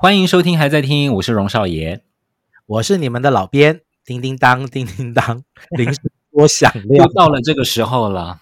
[0.00, 2.02] 欢迎收听，还在听，我是荣少爷，
[2.66, 5.42] 我是你们的老编，叮叮当，叮叮当，
[5.76, 8.40] 铃声多响亮，又到了这个时候了。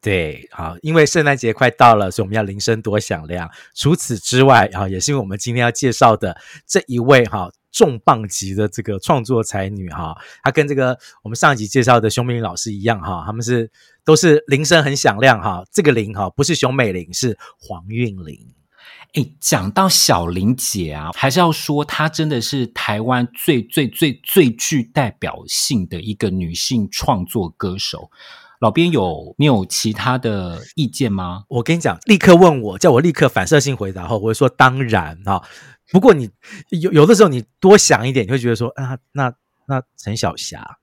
[0.00, 3.50] 对，好，因为圣诞节快到了，所以我们要铃声多响亮。
[3.74, 13.70] 除此之外，啊，也是因为我们今天要介绍的这一位哈重磅级的这个创作才女哈，她跟这个我们上一集介绍的熊美玲老师一样哈，他们是
[14.02, 15.62] 都是铃声很响亮哈。
[15.70, 18.54] 这个铃哈不是熊美玲，是黄韵玲。
[19.14, 28.10] 哎，讲到小玲姐啊，还是要说她真的是台湾最最最最具代表性的一个女性创作歌手。
[28.60, 31.44] 老编有没有其他的意见吗？
[31.48, 35.42] 我跟你讲，立刻问我，叫我立刻反射性回答后，我会说当然啊。
[35.90, 36.30] 不过你
[36.68, 39.32] 有有的时候你多想一点，你会觉得说啊，那
[39.66, 40.76] 那陈小霞、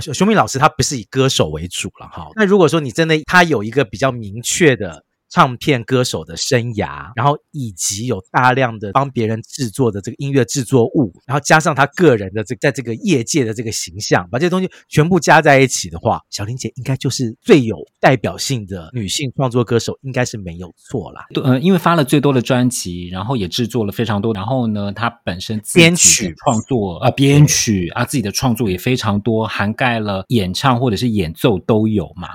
[0.00, 2.28] 熊熊明老师，他不是以歌手为主了哈。
[2.36, 5.04] 那如果说你真的他有一个比较明确的。
[5.28, 21.26] 唱片歌手的生涯，然后以及有大量的帮别人制作的这个音乐制作物，然后加上他个人的这个在这个业界的这个形象，把这些东西全部加在一起的话，小林姐应该就是最有代表性的女性创作歌手，应该是没有错啦。
[21.34, 32.28] 对，呃，因为发了最多的专辑，然后也制作了非常多，然后呢，她本身编曲创作啊，编曲啊，自己的创作也非常多，涵盖了演唱或者是演奏都有嘛。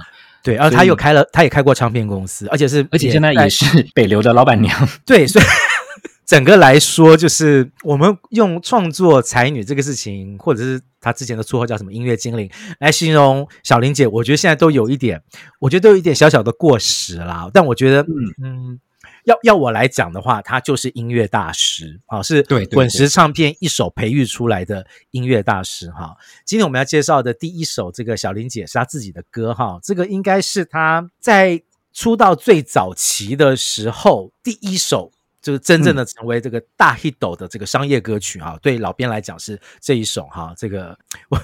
[0.44, 4.88] 对，然后他又开了，他也开过唱片公司，而且是，而且现在也是 北流的老板娘。
[5.06, 5.46] 对，所以
[6.26, 15.22] 整个来说，就是我们用创作才女这个事情，或者是她之前的绰号叫什么“音乐精灵”来形容小玲姐，我觉得现在都有一点，
[15.60, 17.50] 我觉得都有一点小小的过时啦。
[17.54, 18.80] 但我觉得，嗯嗯。
[19.26, 26.16] 要要我来讲的话，他就是音乐大师啊，是滚石唱片一手培育出来的音乐大师哈。
[26.46, 31.62] 今天我们要介绍的第一首这个小玲姐是她自己的歌哈，这个应该是她在
[31.94, 35.12] 出道最早期的时候第一首。
[35.42, 40.96] 就是真正的成为这个大 hit 的这个商业歌曲哈，对老编来讲是这一首哈，这个
[41.30, 41.42] 我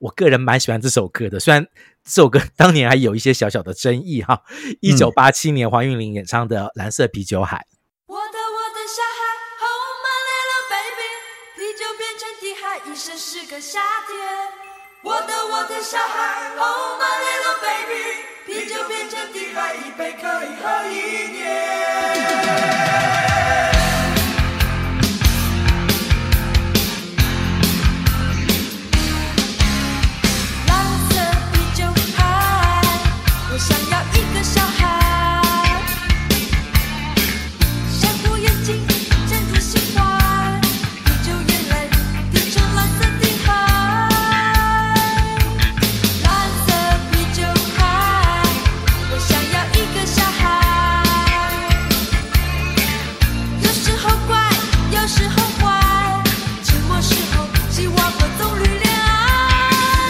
[0.00, 1.66] 我个人蛮喜欢这首歌的，虽然
[2.08, 4.42] 这首歌当年还有一些小小的争议哈。
[4.80, 7.58] 一九八七年黄韵玲演唱的《蓝色啤酒海》。
[8.06, 9.20] 我的我的小孩
[9.60, 11.04] ，Oh my little baby，
[11.56, 14.16] 啤酒变成地海，一生是个夏天。
[15.02, 21.77] 我的我的小孩，Oh my little baby，啤酒变成地海，一杯可以喝一年。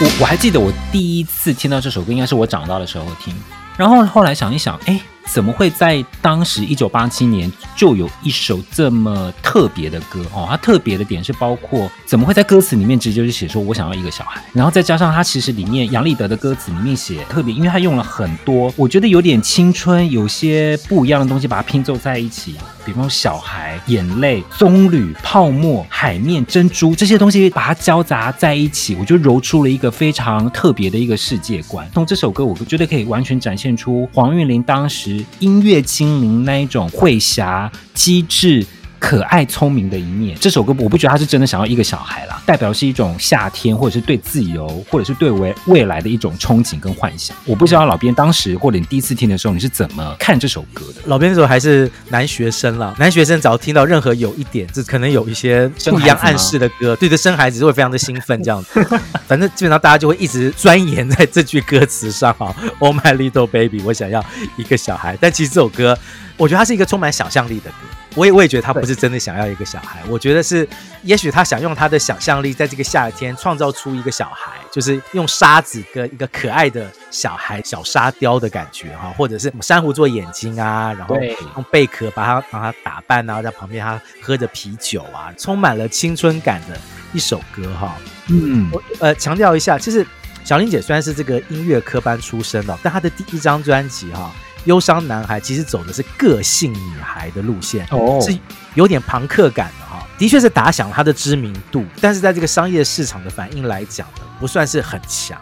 [0.01, 3.33] 我我还记得我第一次听到这首歌，应该是我长大的时候听，
[3.75, 4.99] 然后后来想一想，哎。
[5.31, 10.47] 怎么会在当时一九八七年就有一首这么特别的歌哦？
[10.49, 22.55] 它特别的点是包括怎么会在歌词里面直接就写说我想要一个小孩，然后再加上它其实里面杨立德的歌词里面写特别，因为他用了很多我觉得有点青春、有些不一样的东西，把它拼凑在一起，
[22.89, 31.87] 比方小孩、眼泪、棕榈、泡沫、海面、珍珠这些东西，把它交杂在一起，我就揉出了一个非常特别的一个世界观。
[31.93, 35.23] 从这首歌，我觉得可以完全展现出黄韵玲当时。
[35.37, 38.65] 音乐精灵那一种会侠、机智、
[38.99, 40.37] 可爱、聪明的一面。
[40.39, 47.35] 这首歌我不觉得他是真的想要一个小孩啦，代表是一种夏天，或者是对自由，或者是对未未来的一种憧憬跟幻想。
[47.45, 51.01] 我不知道老边当时或者你第一次听的时候，你是怎么看这首歌的？
[51.05, 58.85] 老边那时候还是男学生啦，男学生只要听到任何有一点，这可能有一些不一样暗示的歌，对着生孩子就会非常的兴奋，这样子。
[59.27, 62.53] 反正基本上大家就会一直钻研在这句歌词上哈。
[62.79, 64.23] Oh my little baby，我想要
[64.57, 65.17] 一个小孩。
[65.21, 65.97] 但其实这首歌，
[66.35, 67.75] 我觉得它是一个充满想象力的歌。
[68.15, 70.67] 我也我也觉得他不是真的想要一个小孩，我觉得是，
[71.03, 81.15] 也许他想用他的想象力，在这个夏天创造出一个小孩，就是用沙子跟一个可爱的小孩小沙雕的感觉哈，或者是珊瑚做眼睛啊，然后
[81.55, 86.75] 用贝壳把它把它打扮啊，在旁边他喝着啤酒啊，充满了青春感的
[87.13, 87.95] 一首歌哈。
[88.27, 90.05] 嗯，我呃强调一下，就是
[90.43, 94.33] 小玲姐虽然是这个音乐科班出身的，但她的第一张专辑哈。
[94.65, 98.37] 忧伤男孩其实走的是个性女孩的路线，哦，是
[98.75, 105.37] 有点朋克感的哈，的确是打响了他的知名度，但是在这个商业市场的反应来讲呢，不算是很强，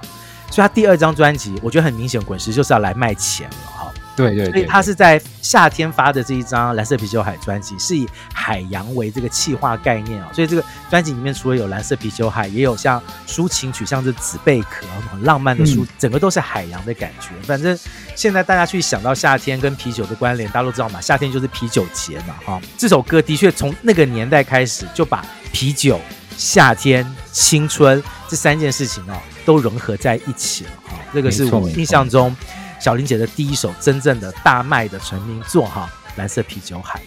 [0.49, 3.55] 所以他第二张专辑，我觉得很明显，滚石就是要来卖钱了。
[3.75, 3.76] 哈。
[4.17, 17.29] 对对，对，所以他是在夏天发的这一张蓝色啤酒海专辑，是以海洋为这个气化概念啊，所以这个专辑里面除了有蓝色啤酒海，也有像抒情曲，像是紫贝壳很浪漫的书，嗯、整个都是海洋的感觉。
[17.43, 17.77] 反正
[18.15, 22.59] 现在大家去想到夏天跟啤酒的关联，大家都知道嘛，夏天就是啤酒节嘛，哈。
[22.75, 26.01] 这首歌的确从那个年代开始就把啤酒、
[26.35, 29.15] 夏天、青春这三件事情哦
[29.45, 30.97] 都融合在一起了，哈。
[31.13, 32.35] 这个是我印象中。
[32.79, 36.99] 小玲姐的第一首真正的大卖的成名作哈，《蓝色啤酒海》。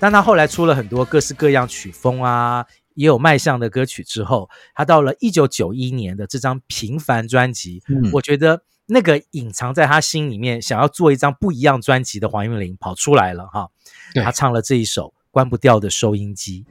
[0.00, 2.64] 但她后来出了很多各式各样曲风啊，
[2.94, 13.68] 也有卖相的歌曲之后，她到了一九九一年的这张《平凡》专辑，嗯，我觉得那个隐藏在她心里面想要做一张不一样专辑的黄韵玲跑出来了哈。
[14.14, 16.64] 她唱了这一首《关不掉的收音机》。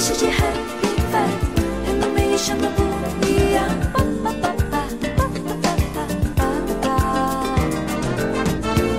[0.00, 0.46] 世界很
[0.80, 1.26] 平凡，
[1.84, 2.82] 和你没什么不
[3.26, 3.68] 一样。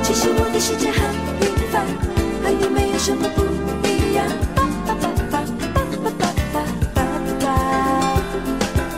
[0.03, 0.99] 其实我的世界很
[1.39, 1.85] 平凡，
[2.43, 3.45] 和你没有什么不
[3.87, 4.27] 一样。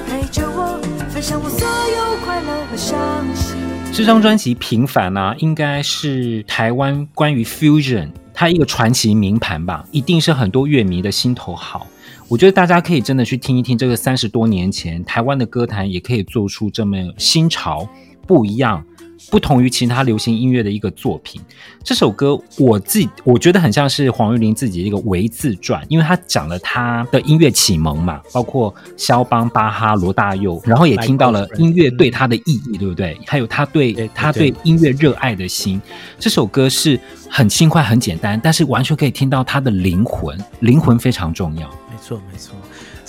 [0.08, 3.56] 陪着我，分享我所有快乐和伤心。
[3.94, 8.10] 这张专辑《平凡》啊，应该是台湾关于 fusion
[8.42, 11.86] 它一个传奇名盘吧，一定是很多乐迷的心头好。
[12.28, 17.88] 我觉得大家可以真的去听一听这个三十多年前台湾的歌坛，也可以做出这么新潮、
[18.26, 18.84] 不一样、
[19.30, 21.42] 不同于其他流行音乐的一个作品。
[21.84, 33.20] 这首歌我自己我觉得很像是黄玉玲自己的一个微自传，因为他讲了她的音乐启蒙嘛，包括肖邦、巴哈、罗大佑，然后也听到了音乐对她的意义，对不对？
[33.26, 35.82] 还有她对她对音乐热爱的心。
[36.20, 41.68] 这首歌是很轻快、很简单，但是完全可以听到她的灵魂，灵魂非常重要。
[41.90, 42.56] 没错，没错，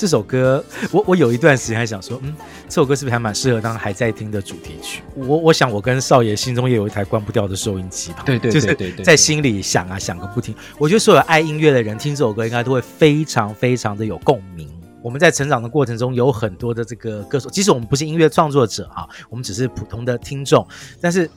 [0.02, 2.34] 这首歌我我有一段时间还想说，嗯，
[2.68, 5.00] 这首歌是不是还蛮适合当还在听的主题曲？
[5.14, 10.52] 我我想我跟少爷心中也有一台关不掉的收音机吧，对对对对对，就是在心里想啊想个不停。
[10.76, 14.68] 我觉得所有爱音乐的人听这首歌应该都会非常非常的有共鸣。
[15.00, 20.66] 我们在成长的过程中有很多的这个歌手，即使我们不是音乐创作者啊，我们只是普通的听众，
[21.00, 21.30] 但是。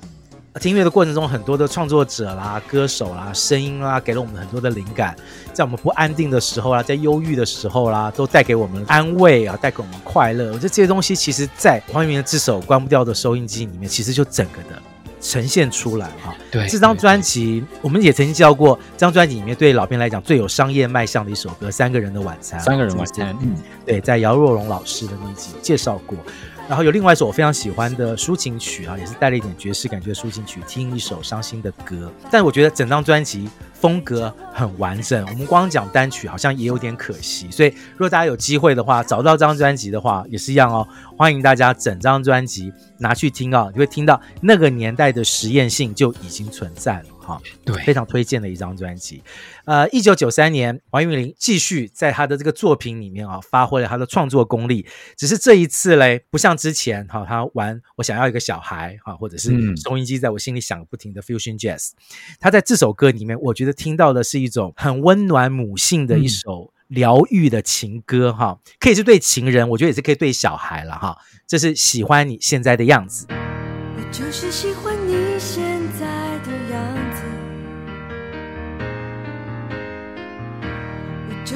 [0.59, 5.13] 听音乐的过程中，很多的创作者啦、歌手啦、声音啦，给了我们很多的灵感。
[5.53, 10.47] 在我们不安定的时候啦，在忧郁的时候啦，都带给我们安慰啊，带给我们快乐。
[10.47, 14.81] 我觉得这些东西，其实，在黄韵玲的这首《关不掉的收音机》里面，其实就整个的
[15.19, 16.33] 呈现出来哈。
[16.49, 22.57] 对，这张专辑，我们也曾经教过，这张专辑里面对老编来讲最有商业卖相的一首歌，《三个人的晚餐》。
[22.63, 26.17] 三个人晚餐，嗯，对，在姚若龙老师的那集介绍过。
[26.67, 32.11] 然后有另外一首我非常喜欢的抒情曲啊，也是带了一点爵士感觉的抒情曲，听一首伤心的歌。
[32.31, 37.51] 但我觉得整张专辑风格很完整，我们光讲单曲好像也有点可惜。
[37.51, 40.87] 所以如果大家有机会的话，找到这张专辑的话，也是一样哦。
[41.15, 47.05] 欢迎大家整张专辑拿去听啊，你会听到那个年代的实验性就已经存在了。
[47.25, 49.23] 好，对，非常推荐的一张专辑。
[49.65, 54.85] 呃，一九九三年，黄韵玲继续在她的这个作品里面啊，发挥了她的创作功力。
[55.17, 61.93] 只是这一次嘞，不像之前哈，她玩我想要一个小孩哈，或者是收音机在我心里响不停的 fusion jazz。
[62.39, 71.17] 她在这首歌里面，我觉得听到的是一种很温暖母性的一首疗愈的情歌哈，可以是对情人，我觉得也是可以对小孩了哈。
[71.47, 73.25] 这是喜欢你现在的样子。
[73.29, 74.94] 我就是喜欢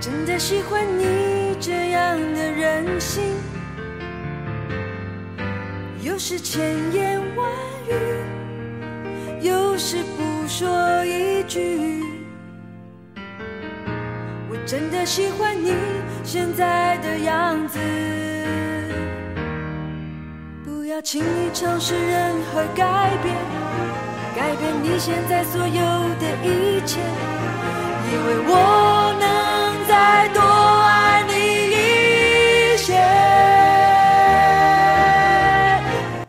[0.00, 3.20] 真的喜欢你这样的任性，
[6.00, 6.62] 有时千
[6.92, 7.50] 言万
[7.88, 7.92] 语，
[9.40, 12.04] 有时不说一句。
[14.48, 15.74] 我真的喜欢你
[16.22, 17.80] 现在的样子。
[20.64, 23.34] 不要轻易尝试任何改变，
[24.36, 25.82] 改变你现在所有
[26.20, 27.00] 的一切，
[28.12, 28.52] 因为我
[29.18, 31.32] 能再多爱你
[31.72, 32.92] 一些。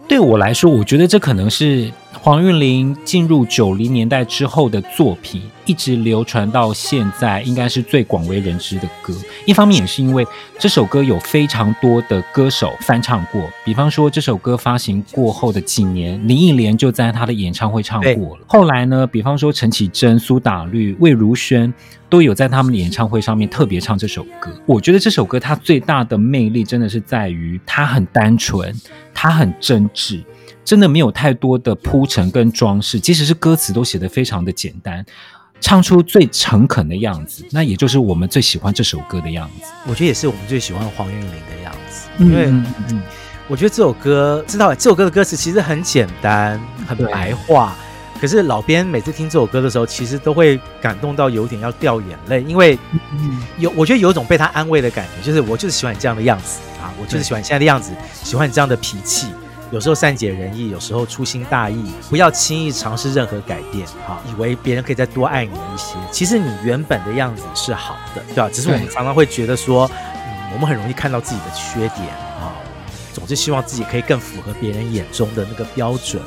[0.07, 1.91] 对我来说，我觉得这可能是。
[2.11, 9.13] 黄韵玲进入九零年代之后的作品，一直流传到现在，应该是最广为人知的歌。
[9.45, 10.25] 一方面也是因为
[10.57, 18.43] 这首歌有非常多的歌手翻唱过，比方说这首歌发行过后的几年，林忆莲就在她的演唱会唱过了。
[18.47, 21.71] 后来呢，比方说陈绮贞、苏打绿、魏如萱
[22.09, 24.51] 都有在他们的演唱会上面特别唱这首歌。
[24.65, 28.75] 我觉得这首歌它最大的魅力真的是在于它很单纯，
[29.13, 30.23] 它很真挚。
[30.69, 35.03] 真的没有太多的铺陈跟装饰，即使是歌词都写得非常的简单，
[35.59, 39.71] 唱出最诚恳的样子，那也就是我们最喜欢这首歌的样子。
[39.87, 42.53] 我觉得也是我们最喜欢黄韵玲的样子，因为
[43.47, 47.75] 我觉得这首歌，知道这首歌的歌词其实很简单，很白话，
[48.21, 52.77] 可是老编每次听这首歌的时候，其实都会感动到有点要掉眼泪，因为
[53.57, 57.91] 有我觉得有一种被他安慰的感觉，就是我就是喜欢你这样的样子啊，我就是喜欢你现在的样子，
[58.23, 59.29] 喜欢你这样的脾气。
[59.71, 65.95] 有时候善解人意，有时候粗心大意，不要轻易尝试任何改变，哈，以为别人可以再多爱你一些。
[66.11, 68.49] 其实你原本的样子是好的，对吧？
[68.51, 72.07] 只是我们常常会觉得说，嗯，我们很容易看到自己的缺点，
[72.39, 72.49] 啊，
[73.13, 76.19] 总是希望自己可以更符合别人眼中的那个标准。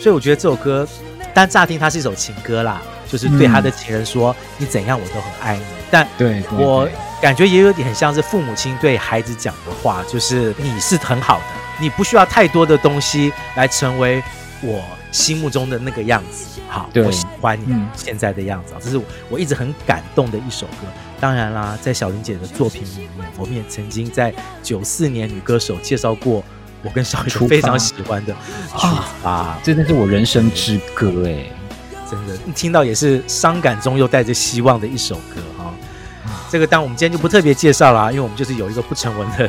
[0.00, 0.86] 所以我觉得这首歌，
[1.32, 5.62] 单乍听它是一首情歌啦，就是对他的情人说，嗯，你怎样我都很爱你。
[5.92, 6.88] 但对我
[7.22, 11.44] 感觉也有点很像是父母亲对孩子讲的话，就是你是很好的。
[11.80, 14.22] 你不需要太多的东西来成为
[14.60, 20.86] 我心目中的那个样子，好，我喜欢你现在的样子，这是我一直很感动的一首歌。
[21.20, 26.42] 当然啦，在小玲姐的作品里面，我们也曾经在九四年女歌手介绍过
[26.82, 28.34] 我跟小玲非常喜欢的
[28.72, 31.46] 《出发》，真的是我人生之歌哎，
[32.10, 35.72] 真的听到也是伤感中又带着希望的一首歌哈。
[36.50, 39.48] 这个但我们今天就不特别介绍了，因为我们就是有一个不成文的。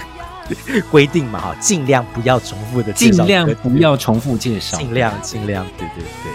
[0.92, 6.32] 规定嘛，哈，尽量不要重复的介绍，尽量不要重复介绍，尽量尽量，对对对，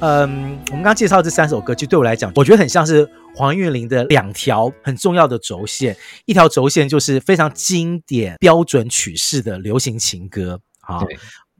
[0.00, 11.06] 嗯，我们刚刚介绍这三首歌，就对我来讲，我觉得很像是黄韵玲的两条很重要的轴线，一条轴线就是非常经典标准曲式的流行情歌，好。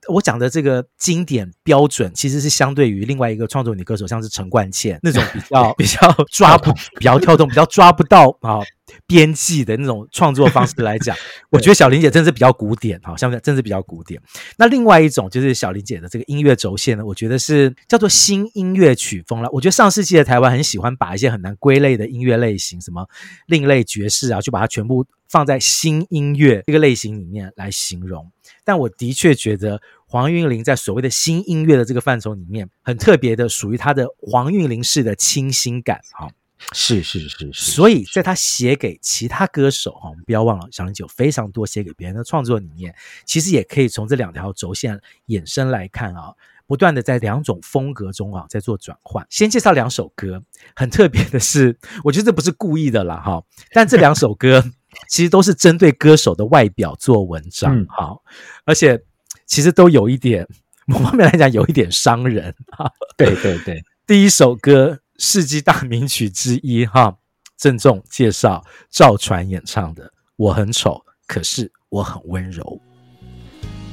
[0.08, 8.60] 我讲的这个经典标准，其实是相对于另外一个创作女歌手，像是陈冠茜那种比较 比较 抓不、比较跳动、比较抓不到啊
[9.06, 11.16] 边际的那种创作方式来讲，
[11.50, 14.20] 我觉得小玲姐真的是比较古典，好，像真是比较古典。
[14.58, 19.48] 那另外一种就是小玲姐的这个音乐轴线呢，我觉得是叫做新音乐曲风了。
[19.52, 23.08] 我觉得上世纪的台湾很喜欢把一些很难归类的音乐类型，什么
[23.46, 28.30] 另类爵士啊，就把它全部放在新音乐这个类型里面来形容。
[28.64, 36.30] 但我的确觉得黄韵玲在所谓的新音乐的这个范畴里面，很特别的，属于她的黄韵玲式的清新感，哈，
[36.72, 37.72] 是是是是。
[37.72, 46.32] 所以在他写给其他歌手，哈，我们不要忘了，小玲姐有非常多写给别人的创作里面，其实也可以从这两条轴线衍生来看啊，
[46.66, 49.26] 不断的在两种风格中啊在做转换。
[49.28, 50.42] 先介绍两首歌，
[50.76, 53.42] 很特别的是，我觉得这不是故意的啦，哈，
[53.72, 54.64] 但这两首歌。
[55.08, 58.32] 其实都是针对歌手的外表做文章，好、嗯，
[58.66, 59.00] 而且
[59.46, 60.46] 其实都有一点，
[60.86, 63.82] 某方面来讲有一点伤人， 哈，对对对。
[64.06, 67.16] 第一首歌世纪大名曲之一，哈，
[67.56, 70.04] 郑重介绍赵传演唱的
[70.36, 72.62] 《我很丑，可是我很温柔》。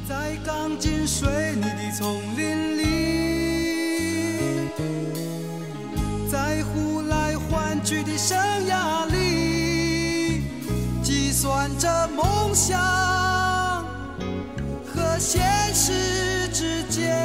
[0.07, 2.83] 在钢筋水泥的丛林里，
[6.27, 8.37] 在呼来唤去的生
[8.67, 9.28] 涯里。
[11.41, 12.77] 算着梦想
[14.85, 15.41] 和现
[15.73, 17.15] 实之间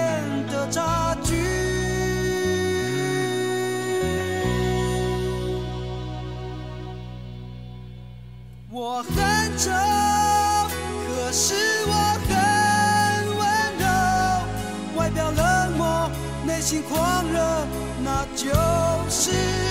[0.46, 1.34] 的差距，
[8.70, 9.72] 我很丑，
[11.08, 11.54] 可是
[11.88, 11.92] 我
[12.28, 12.32] 很
[13.36, 13.42] 温
[13.80, 13.84] 柔，
[14.96, 16.08] 外表冷漠，
[16.46, 17.66] 内心狂热，
[18.04, 18.46] 那就
[19.10, 19.63] 是。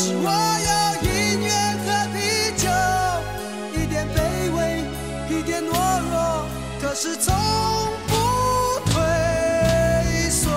[0.00, 1.08] 我要音
[1.42, 1.50] 乐
[1.84, 2.16] 和啤
[2.56, 2.68] 酒，
[3.74, 4.16] 一点卑
[4.56, 4.58] 微，
[5.28, 5.72] 一点懦
[6.08, 6.46] 弱。
[6.80, 7.34] 可是从
[8.06, 8.14] 不
[8.88, 8.92] 退
[10.30, 10.48] 缩。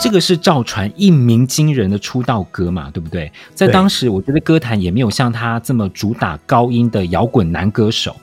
[0.00, 3.30] 这个是赵传一鸣惊人的出道歌嘛，对不对？
[3.54, 8.16] 在当时，我觉得歌坛也没有像他这么主打高音的摇滚男歌手。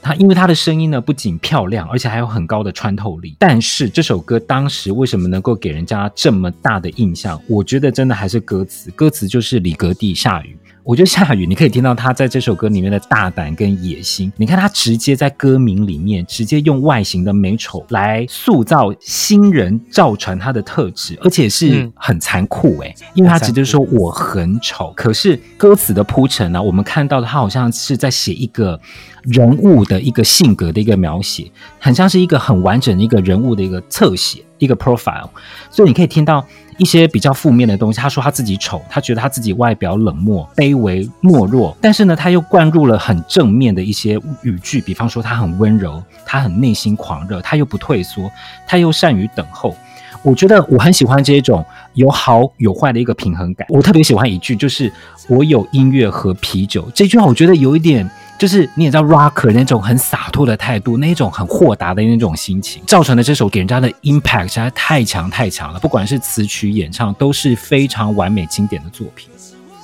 [0.00, 3.36] 他因为他的声音呢，不仅漂亮，而且还有很高的穿透力。
[3.38, 7.40] 但是这首歌当时为什么能够给人家这么大的印象？
[7.48, 10.56] 我觉得真的还是歌词，歌词就是李格弟下雨。
[10.84, 14.32] 我觉得夏雨，你可以听到他在这首歌里面的大胆跟野心。
[14.38, 24.90] 你看他直接在歌名里面直接用外形的美丑来塑造新人赵传他的特质，而且是很残酷诶、欸，因为他直接说我很丑。
[24.96, 28.80] 可是歌词的铺陈呢，我们看到的他好像是在写一个
[29.30, 35.28] 人物的一个性格的一个描写，很像是一个很完整的一个人物的一个侧写，一个 profile。
[35.70, 36.44] 所以你可以听到。
[36.78, 48.30] 一些比较负面的东西，他说他自己丑，他觉得他自己外表冷漠、卑微、懦弱，但是呢，他又灌入了很正面的一些语句，比方说他很温柔，他很内心狂热，他又不退缩，
[48.64, 49.74] 他又善于等候。
[50.22, 53.66] 我觉得我很喜欢这种有好有坏的一个平衡感。
[53.70, 54.92] 我特别喜欢一句，就是
[55.26, 56.88] 我有音乐和啤酒。
[56.94, 58.08] 这句话我觉得有一点。
[58.38, 65.80] 就是你也知道，rocker 那种很洒脱的态度，那种很豁达的那种心情，造成的这首给人家的 impact 实在太强太强了。
[65.80, 69.28] 不管是词曲演唱，都是非常完美经典的作品。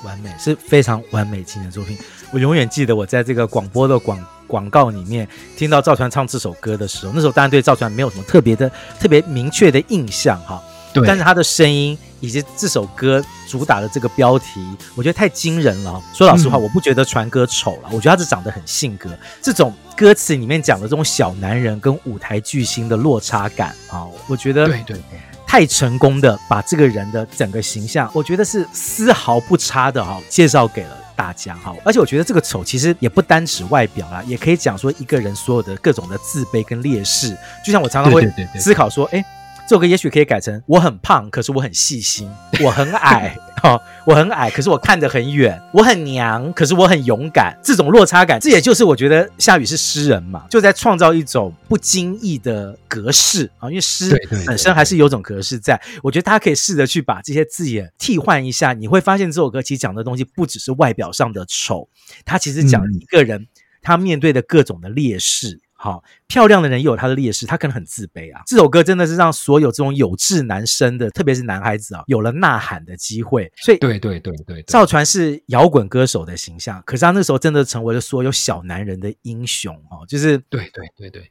[0.04, 1.96] 完美是非常完美经典的作品。
[2.30, 8.70] 我永远记得我在这个广播的广广告里面听到赵传唱这首歌的时候，那时候当然对赵传没有什么特别的、
[9.00, 10.62] 特别明确的印象哈。
[10.94, 11.06] 对。
[11.06, 11.98] 但是他的声音。
[12.20, 16.02] 以及这首歌主打的这个标题，我觉得太惊人了。
[16.14, 19.10] 说老实话，我不觉得传哥丑了，我觉得他是长得很性格。
[19.42, 31.74] 这种歌词里面讲的这种小男人跟舞台巨星的落差感啊，我觉得对对对，太成功的把这个人的整个形象，我觉得是丝毫不差的哈，介绍给了大家哈。
[31.84, 37.36] 而且我觉得这个丑其实也不单指外表啦，也可以讲说一个人所有的各种的自卑跟劣势。
[37.62, 38.26] 就像我常常会
[38.58, 39.22] 思考说，哎。
[39.66, 42.28] 这首歌也许可以改成：我很胖，可是我很细心；
[42.62, 47.58] 我很矮，哦，我很矮，可是我看得很远；我很娘，可是我很勇敢。
[47.62, 53.70] 这种落差感，这也就是我觉得夏雨是诗人嘛，就在创造一种不经意的格式啊。
[53.70, 54.14] 因为诗
[54.46, 61.88] 本身还是有种格式在，我觉得大家可以试着去把这些字眼替换一下，你会发现这首歌其实讲的东西不只是外表上的丑，
[62.26, 63.46] 它其实讲一个人
[63.80, 65.62] 他面对的各种的劣势。
[65.84, 68.40] 好，漂亮的人也有他的劣势，他可能很自卑啊。
[68.46, 73.52] 这首歌真的是让所有这种有志男生的，特别是男孩子啊，有了呐喊的机会。
[73.56, 81.30] 所以，对对对对，赵传是摇滚歌手的形象，可是他那时候真的成为了所有小男人的英雄哦，就是对对对对。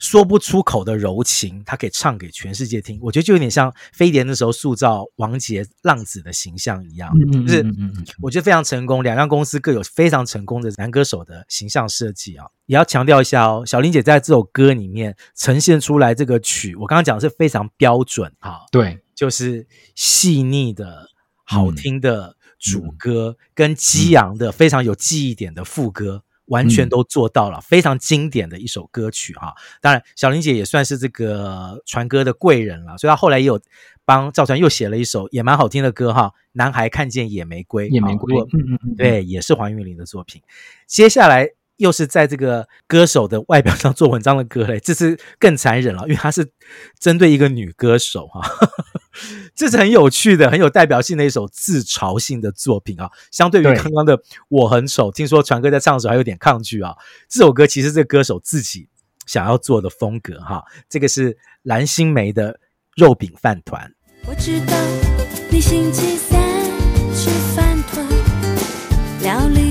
[0.00, 2.98] 说不出口的柔情，他可以唱给全世界听。
[3.00, 7.12] 我觉得就有点像飞碟那时候塑造王杰浪子的形象一样，
[7.46, 7.64] 就是
[8.20, 9.04] 我觉得非常成功。
[9.04, 13.64] 两家公司各有非常成功的男歌手的形象设计啊，也要强调一下哦。
[13.66, 21.08] 小林姐在这首歌里面呈现出来这个曲，我刚刚讲的是非常标准哈，对，就是细腻的
[21.44, 26.22] 好听的主歌跟激昂的非常有记忆点的副歌。
[26.46, 29.54] 完全都做到了，非常经典的一首歌曲哈。
[29.80, 33.60] 当然，小林姐也算是这个传歌的贵人了，所以她后来也有
[34.04, 36.32] 帮赵传又写了一首也蛮好听的歌哈。
[36.50, 40.42] 男孩看见野玫瑰，野玫瑰，嗯嗯，对，也是黄韵玲的作品。
[40.88, 41.50] 接下来。
[41.80, 46.46] 又是在这个歌手的外表上做文章的歌嘞，这是更残忍了，因为他是
[46.98, 48.42] 针对一个女歌手哈，
[49.56, 53.10] 这是很有趣的、很有代表性的一首自嘲性的作品啊。
[53.30, 56.94] 相对于刚刚的《我很丑》，听说传哥在唱的时候还有点抗拒啊。
[57.30, 58.86] 这首歌其实这歌手自己
[59.24, 62.52] 想要做的风格哈，这个是蓝心湄的
[62.94, 63.90] 《肉饼饭团》。
[64.28, 64.76] 我知道
[65.48, 66.38] 你星期三
[67.14, 68.06] 吃饭团
[69.22, 69.69] 料理。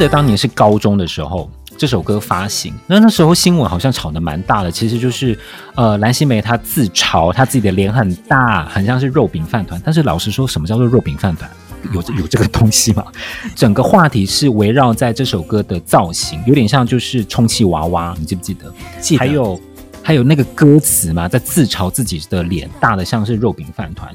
[0.00, 4.70] 得当年是高中的时候，这首歌发行，那那时候新闻好像炒得蛮大的。
[4.70, 5.38] 其实就是，
[5.74, 9.80] 呃，蓝心湄她自嘲她自己的脸很大，很像是肉饼饭团。
[9.84, 11.48] 但是老实说，什么叫做肉饼饭团？
[11.94, 13.04] 有有这个东西吗？
[13.56, 18.72] 整个话题是围绕在这首歌的造型，有点像就是充气娃娃，你记不记得？
[19.00, 19.18] 记得。
[19.18, 19.60] 还有
[20.02, 24.10] 还有那个歌词嘛，在自嘲自己的脸大的像是肉饼饭团。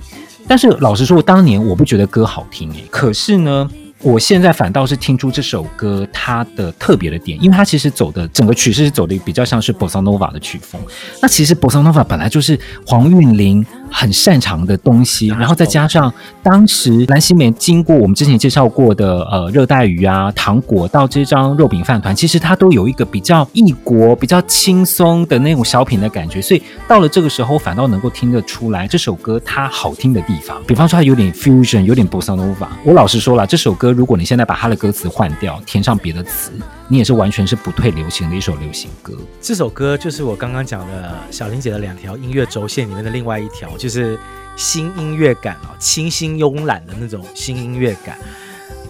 [0.47, 3.69] 但是老实说，当年我不觉得歌好听诶，可是呢。
[4.05, 10.79] 我现在反倒是听出这首歌它的特别的点，因为它其实走的整个曲式是走的比较像是 Bossa Nova 的曲风。
[11.19, 13.65] 那其实 Bossa Nova 本来就是黄韵玲
[13.97, 26.41] 很擅长的东西，然后再加上当时蓝心湄经过我们之前介绍过的呃热带鱼啊、糖果到这张肉饼饭团，其实它都有一个比较异国、比较轻松的那种小品的感觉。
[26.41, 30.61] 所以到了这个时候，反倒能够听得出来这首歌它好听的地方。
[30.67, 32.67] 比方说它有点 fusion，有点 Bossa Nova。
[32.83, 33.93] 我老实说了，这首歌。
[33.93, 36.51] 如果你现在把它的歌词换掉，填上别的词，
[36.87, 39.17] 你也是完全是不退流行的一首流行歌。
[39.41, 44.19] 这首歌就是我刚刚讲的小林姐的两条音乐轴线里面的另外一条，就是
[44.55, 48.17] 新音乐感啊，清新慵懒的那种新音乐感。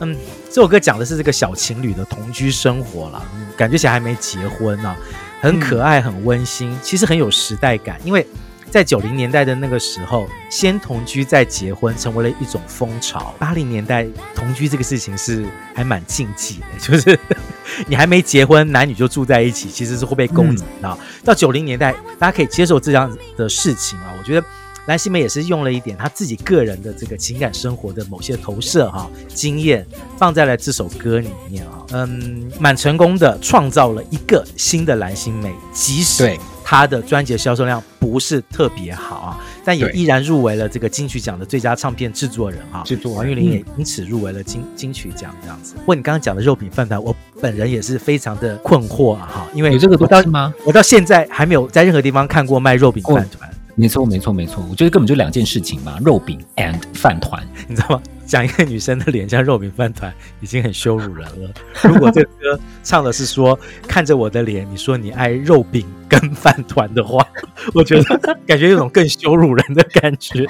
[0.01, 0.15] 嗯，
[0.49, 4.95] 这首歌讲的是这个小情侣的同居生活了，感觉起来还没结婚呢，
[5.39, 8.25] 很可爱，很温馨，其实很有时代感，因为。
[8.71, 13.33] 在九零年代的那个时候，先同居再结婚成为了一种风潮。
[13.39, 17.17] 八零年代同居这个事情是还蛮禁忌的，就是
[17.87, 20.89] 你还没结婚，男女就住在一起，其实是会被攻击的。
[20.89, 24.13] 嗯、到九零年代，大家可以接受这样的事情啊。
[24.17, 24.47] 我觉得
[24.85, 29.85] 蓝心湄也是用了一点她自己个人的这个情感生活的某些投射哈、啊、经验，
[30.17, 31.83] 放在了这首歌里面啊。
[31.91, 36.85] 嗯，蛮成功的，创造了一个新的蓝心湄，即使她。
[36.85, 42.83] 的专辑的销售量不是特别好啊，但也依然入围了这个金曲奖的最佳唱片制作人哈。
[42.85, 45.73] 制作王玉玲也因此入围了金金曲奖这样子。
[45.75, 50.53] 不过你刚刚讲的肉饼饭团，我本人也是非常的困惑啊哈，因为有这个东西吗？
[50.63, 53.49] 我到现在还没有在任何地方看过卖肉饼饭团。
[53.77, 58.01] 没错，没错，没错，我觉得根本就两件事情嘛，肉饼 and 饭团， 你知道吗？
[58.25, 61.49] 讲一个女生的脸像肉饼饭团，已经很羞辱人了。
[61.83, 63.57] 如果这个歌唱的是说
[63.87, 67.25] 看着我的脸，你说你爱肉饼跟饭团的话，
[67.73, 70.45] 我觉得感觉有种更羞辱人的感觉。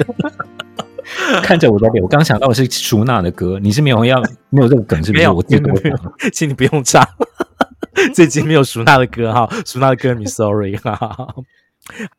[1.44, 5.20] 看着我的脸，我刚想到的是舒娜的歌，你是没有要 没有这个梗是不是？
[5.20, 5.58] 没有，我没
[5.90, 7.08] 有请你不用唱，
[8.14, 11.36] 这集没有舒娜 的歌哈，舒娜的歌你 sorry 哈。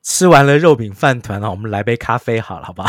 [0.04, 2.88] 吃完了肉饼饭团啊，我们来杯咖啡好了，好不好？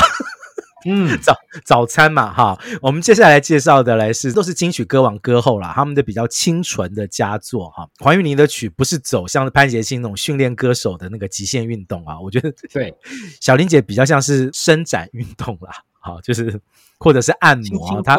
[0.87, 7.87] 嗯， 早早餐嘛，哈，我们接下来介绍的来是都是金曲歌王歌后啦，他们的比较清纯的佳作哈。
[7.99, 12.95] 黄韵玲的曲不是走向潘杰星那种训练歌手的那个极限运动啊，我觉得对，
[13.41, 16.59] 小林姐比较像是伸展运动啦，好，就是
[16.99, 18.15] 或者是按摩，她，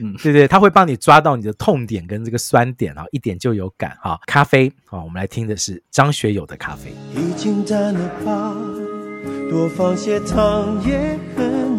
[0.00, 4.18] 嗯，对对，她会帮你抓到你的痛点跟这个酸点啊，一点就有感哈。
[4.26, 6.92] 咖啡啊，我们来听的是张学友的咖啡。
[7.14, 8.54] 已经淡了吧，
[9.50, 11.18] 多放些糖也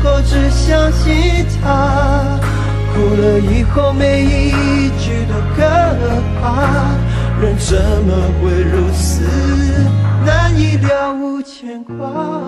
[0.00, 2.40] 甜的时候只相信他，
[2.92, 5.62] 哭了以后每一句都可
[6.40, 6.94] 怕，
[7.40, 9.22] 人怎么会如此
[10.24, 12.40] 难以了无牵挂？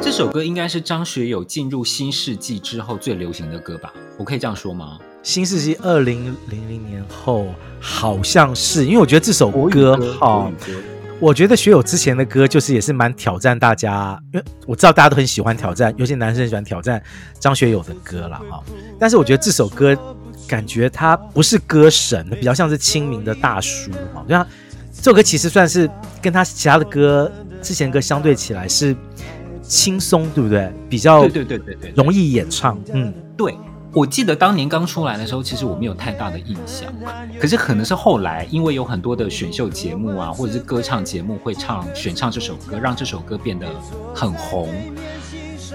[0.00, 3.92] 这首歌应该是张学友进入新世纪之后最流行的歌吧？
[4.16, 4.98] 我可以这样说吗？
[5.22, 7.46] 新世纪二零零零年后
[7.80, 10.52] 好像是，因为我觉得这首歌好。
[11.24, 17.02] 我觉得学友之前的歌就是也是蛮挑战大家，因为我知道大家都很喜欢挑战，尤其男生喜欢挑战
[17.40, 18.62] 张学友的歌了哈。
[19.00, 19.96] 但是我觉得这首歌
[20.46, 24.22] 感觉他不是歌神，比较像是亲民的大叔哈。
[24.28, 24.46] 就像
[24.92, 25.88] 这首歌其实算是
[26.20, 27.32] 跟他其他的歌
[27.62, 28.94] 之前歌相对起来是
[29.62, 30.70] 轻松，对不对？
[30.90, 33.54] 比较对对对对对，容易演唱，嗯，对。
[33.94, 36.92] 我记得当年刚出来的时候，其实我没有太大的印象。
[37.38, 43.68] 可是可能是后来，因为有很多的选秀节目啊，或者是歌唱节目会唱选唱这首歌，让这首歌变得
[44.12, 44.68] 很红。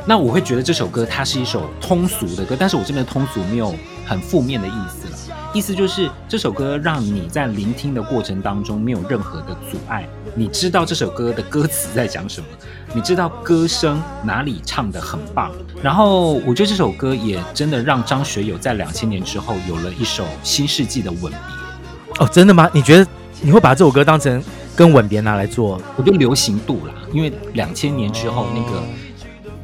[0.06, 3.74] 那我会觉得这首歌它是一首通俗的歌，但是我这边通俗没有
[4.06, 5.38] 很负面的意思了。
[5.54, 10.08] 意思就是这首歌让你在聆听的过程当中没有任何的阻碍，
[10.40, 12.48] 你知道这首歌的歌词在讲什么，
[12.94, 15.52] 你知道歌声哪里唱的很棒，
[15.84, 22.26] 然后我觉得这首歌也真的让张学友在两千年之后有了一首新世纪的吻别。
[22.26, 22.70] 哦，真的吗？
[22.74, 23.06] 你觉得
[23.42, 24.42] 你会把这首歌当成
[24.78, 25.82] 跟吻别拿来做？
[25.98, 28.82] 我觉得流行度啦，因为两千年之后那个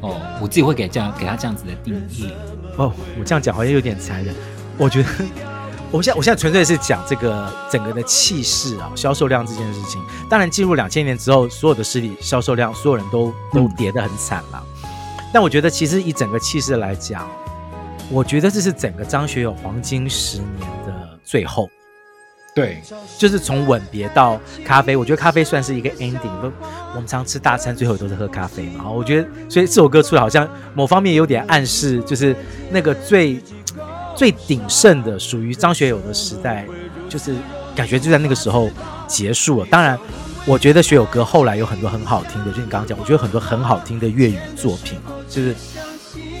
[0.02, 2.28] 哦，我自己会给这样给他这样子的定义。
[2.76, 4.34] 哦，我这样讲好像有点残忍，
[4.76, 5.08] 我觉得。
[5.92, 10.02] 我现在我现在纯粹是讲这个整个的气势啊，销售量这件事情。
[10.28, 14.62] 当然，进入两千年之后，所有的实体销售量，所有人都都跌得很惨了。
[14.82, 14.88] 嗯、
[15.32, 17.28] 但我觉得，其实以整个气势来讲，
[18.10, 21.70] 我觉得这是整个张学友黄金十年的最后。
[22.54, 22.82] 对，
[23.18, 26.52] 就是从吻别到咖啡，我觉得咖啡算是一个 ending。
[26.94, 28.90] 我们常吃大餐，最后都是喝咖啡嘛。
[28.90, 32.34] 我觉得，所以这首歌出来，好像某方面有点暗示，就是
[32.70, 33.38] 那个最
[34.16, 36.66] 最鼎盛的属于张学友的时代，
[37.08, 37.36] 就是
[37.74, 38.70] 感觉就在那个时候
[39.06, 39.66] 结束了。
[39.66, 39.98] 当然，
[40.46, 44.98] 我觉得学友歌后来有很多很好听的，就你刚刚讲，我觉得很多很好听的粤语作品，
[45.28, 45.54] 就是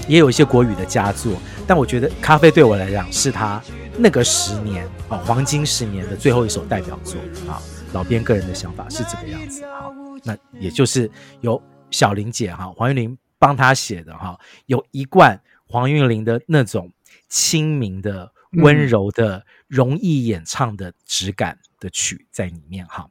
[0.08, 1.34] 也有一些国语的佳作。
[1.66, 3.62] 但我觉得咖啡对我来讲是他。
[3.98, 7.18] 那个十年啊，黄金十年的最后一首代表作
[7.50, 7.56] 啊，
[7.94, 9.90] 老编个人的想法是这个样子哈，
[10.22, 11.10] 那也就是
[11.40, 11.58] 由
[11.90, 16.92] 小玲姐哈黄韵玲帮他写的哈，有一贯黄韵玲的那种
[17.28, 23.08] 清明的、温柔的、容易演唱的质感的曲在里面哈。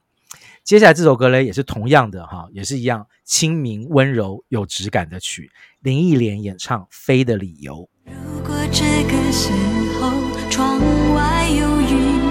[0.64, 7.90] 接下来这首歌呢，也是同样的哈，也是一样清明、温柔、有质感的曲，林忆莲演唱《飞的理由》。
[8.12, 9.52] 如果这个时
[10.00, 10.26] 候。
[10.48, 10.80] 窗
[11.14, 12.22] 外有云，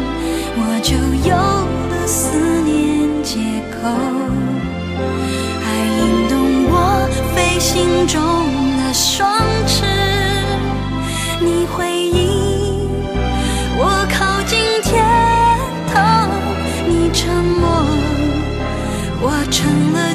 [0.56, 0.94] 我就
[1.28, 3.36] 有了思念借
[3.70, 3.82] 口，
[5.60, 5.64] 还
[5.98, 6.32] 引动
[6.70, 6.72] 我
[7.34, 8.16] 飞行中
[8.78, 10.03] 的双翅。
[11.44, 12.88] 你回应，
[13.76, 15.04] 我靠近天
[15.92, 16.30] 堂，
[16.88, 17.84] 你沉默，
[19.20, 20.14] 我成了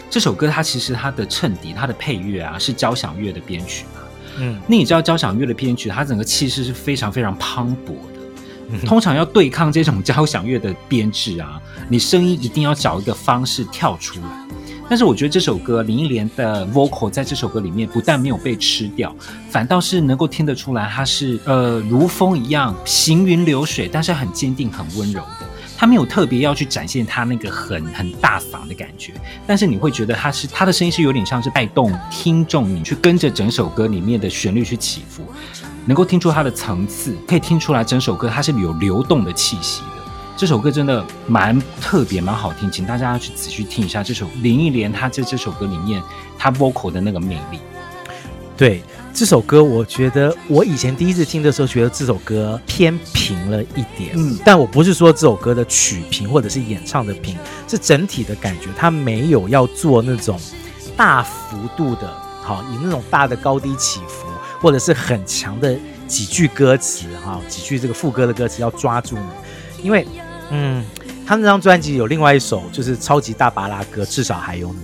[0.11, 4.01] 这首歌它其实它的衬底、它的配乐啊是交响乐的编曲嘛。
[4.39, 8.85] 嗯，那你知道交响乐的编曲，它整个气势是非常非常磅礴的。
[8.85, 14.47] 通常要对抗这种交响乐的编制啊，你声音一定要找一个方式跳出来。
[14.89, 19.15] 但是我觉得这首歌林忆莲的 vocal 在这首歌里面不但没有被吃掉，
[19.49, 25.40] 反倒是能够听得出来，它是呃如风一样行云流水，但是很坚定、很温柔的。
[25.81, 29.13] 他没有特别要去展现他那个很很大嗓的感觉，
[29.47, 35.23] 但是你会觉得他是他的声音是有点像是带动听众，你去跟着整首歌里面的旋律去起伏，
[35.87, 40.03] 能够听出它的层次，可以听出来整首歌它是有流动的气息的。
[40.37, 45.99] 这首歌真的蛮特别，蛮好听，请大家要去仔细听一下这首林忆莲她在这首歌里面
[46.37, 47.59] 她 vocal 的那个魅力。
[48.55, 54.11] 对这首歌，我觉得我以前第一次听的时候，觉得这首歌偏平了一点。
[54.15, 60.39] 嗯，但我不是说这首歌的曲平或者是演唱的平，是整体的感觉，它没有要做那种
[60.95, 64.27] 大幅度的，好，以那种大的高低起伏，
[64.59, 70.05] 或者是很强的几句歌词，哈，几句这个副歌的歌词要抓住你，因为。
[70.53, 70.83] 嗯，
[71.25, 74.79] 他那张专辑有另外一首就是超级大巴拉歌，至少还有你。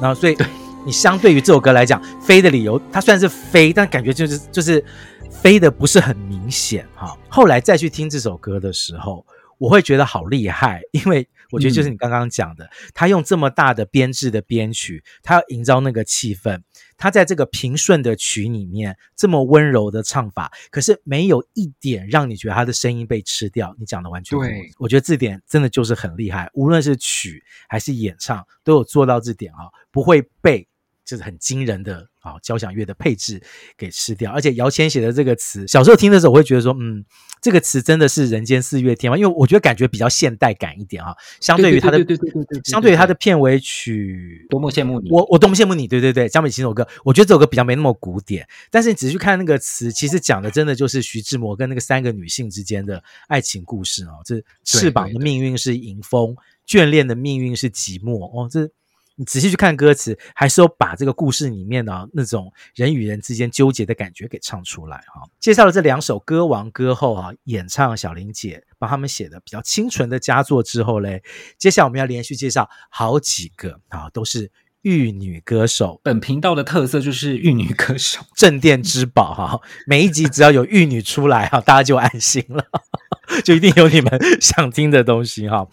[0.00, 0.36] 然后，所以
[0.84, 4.84] 你相对于这首歌来讲，飞的理由，它虽然是飞，但感觉就是就是
[5.30, 7.16] 飞的不是很明显哈。
[7.28, 9.24] 后来再去听这首歌的时候，
[9.58, 16.60] 我会觉得好厉害，因为我觉得就是你刚刚讲的，他用这么大的编制的编曲，他要营造那个气氛。
[16.98, 23.74] 他在这个平顺的曲里面这么温柔的唱法，可是没有一点让你觉得他的声音被吃掉。
[23.78, 30.68] 你讲的完全对，我觉得这点真的就是很厉害，无论是曲还是演唱都有做到这点啊，不会被
[31.12, 33.42] 就是很惊人的啊交响乐的配置
[33.76, 34.32] 给吃掉。
[34.32, 37.04] 而且姚谦写的这个词，小时候听的时候我会觉得说，嗯。
[37.42, 39.18] 这个词真的是人间四月天吗？
[39.18, 48.46] 因为我觉得感觉比较现代感一点啊，相对于他的对对对对对，相对于他的片尾曲《多么羡慕你》，我我多么羡慕你，对对对，江美琪这首歌，我觉得这首歌比较没那么古典。
[48.70, 54.20] 但是你仔细去看那个词，其实讲的真的就是徐志摩跟那个三个女性之间的爱情故事哦。
[54.24, 58.70] 这翅膀的命运是迎风，眷恋的命运是寂寞哦，这。
[59.16, 65.22] 你仔细去看歌词，还是有把这个故事里面的那种人与人之间纠结的感觉给唱出来哈。
[65.38, 71.22] 介绍了这两首歌王歌后啊，演唱小玲姐帮他们写的比较清纯的佳作之后嘞，
[71.58, 74.50] 接下来我们要连续介绍好几个啊，都是
[74.82, 76.00] 玉女歌手。
[76.02, 79.60] 本频道的特色就是玉女歌手， 镇店之宝哈。
[79.86, 82.64] 每一集只要有玉女出来哈， 大家就安心了，
[83.44, 85.66] 就一定有你们想听的东西哈。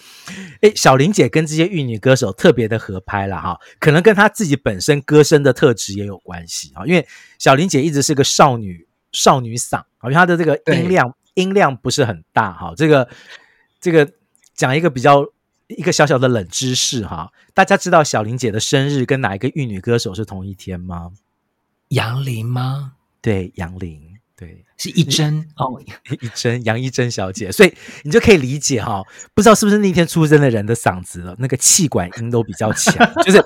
[0.61, 6.85] 诶，小林姐跟这些玉女歌手特别的合拍了哈，可能跟她自己本身歌声的特质也有关系啊。
[6.85, 7.05] 因为
[7.37, 12.73] 小林姐一直是个少女少女嗓啊，因为她的这个音量音量不是很大哈。
[12.77, 13.09] 这个
[13.81, 14.07] 这个
[14.55, 15.25] 讲一个比较。
[15.77, 21.11] 一个小小的冷知识哈，大家知道小林姐的生日跟哪一个玉女歌手是同一天吗？
[21.89, 22.93] 杨林吗？
[23.21, 25.79] 对，杨林，对，是一真哦，
[26.21, 29.03] 一真，杨一真小姐，所以你就可以理解哈，
[29.35, 33.43] 不知道是不是那天出生的人的嗓子那个气管音都比较强， 就是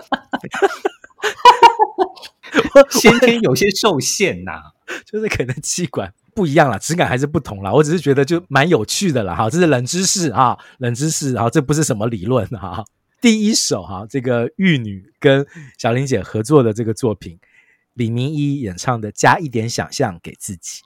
[2.89, 4.63] 先天有些受限呐、啊，
[5.05, 6.13] 就是可能气管。
[6.35, 7.71] 不一样啦，质感还是不同啦。
[7.71, 12.83] 我只是觉得就蛮有趣的啦，哈，这是冷知识哈，冷知识，哈，这不是什么理论哈。
[13.21, 15.45] 第一首哈，这个玉女跟
[15.77, 17.39] 小林姐合作的这个作品，
[17.93, 20.81] 李明一演唱的《加一点想象给自己》。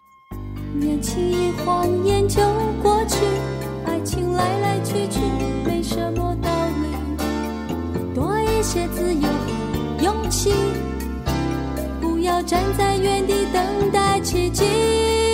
[0.77, 2.41] 年轻一晃眼就
[2.83, 3.17] 过去，
[3.85, 5.19] 爱情来来去去
[5.65, 10.53] 没什么道理，多一些自由和勇气，
[11.99, 15.26] 不要站在原地等待奇迹。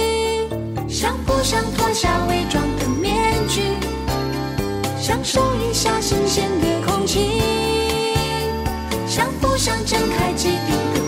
[1.03, 3.59] 想不想脱下伪装的面具，
[4.97, 7.41] 享受一下新鲜的空气？
[9.05, 11.01] 想不想睁开几滴的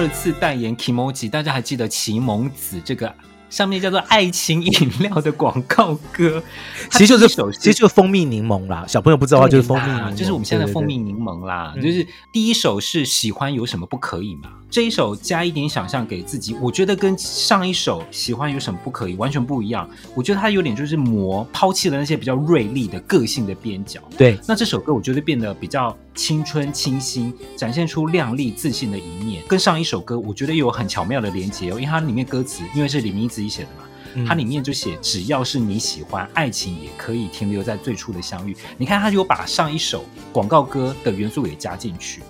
[0.00, 3.14] 二次代言 Kimoji，大家还记得奇蒙子这个
[3.50, 6.42] 上面叫做爱情饮料的广告歌，
[6.92, 8.86] 其实就是首，其实就是蜂蜜柠檬啦。
[8.88, 11.72] 小朋友不知道的话，就是蜂蜜柠檬，就是我们现在的蜂蜜柠檬啦。
[11.74, 14.48] 对对对，就是第一首是喜欢有什么不可以嘛？
[14.70, 19.88] 这一首加一点想象给自己，我觉得跟上一首喜欢有什么不可以完全不一样。
[20.14, 24.00] 我觉得它有点就是磨，抛弃了那些比较锐利的个性的边角。
[24.16, 29.42] 对，那这首歌我觉得变得比较青春清新，展现出靓丽自信的一面。
[29.48, 38.56] 跟上一首歌我觉得有很巧妙的连接哦，因为它里面歌词因为是李明自己写的嘛，嗯、它里面就写只要是你喜欢，爱情也可以停留在最初的相遇。
[38.78, 42.22] 你看，他有把上一首广告歌的元素给加进去。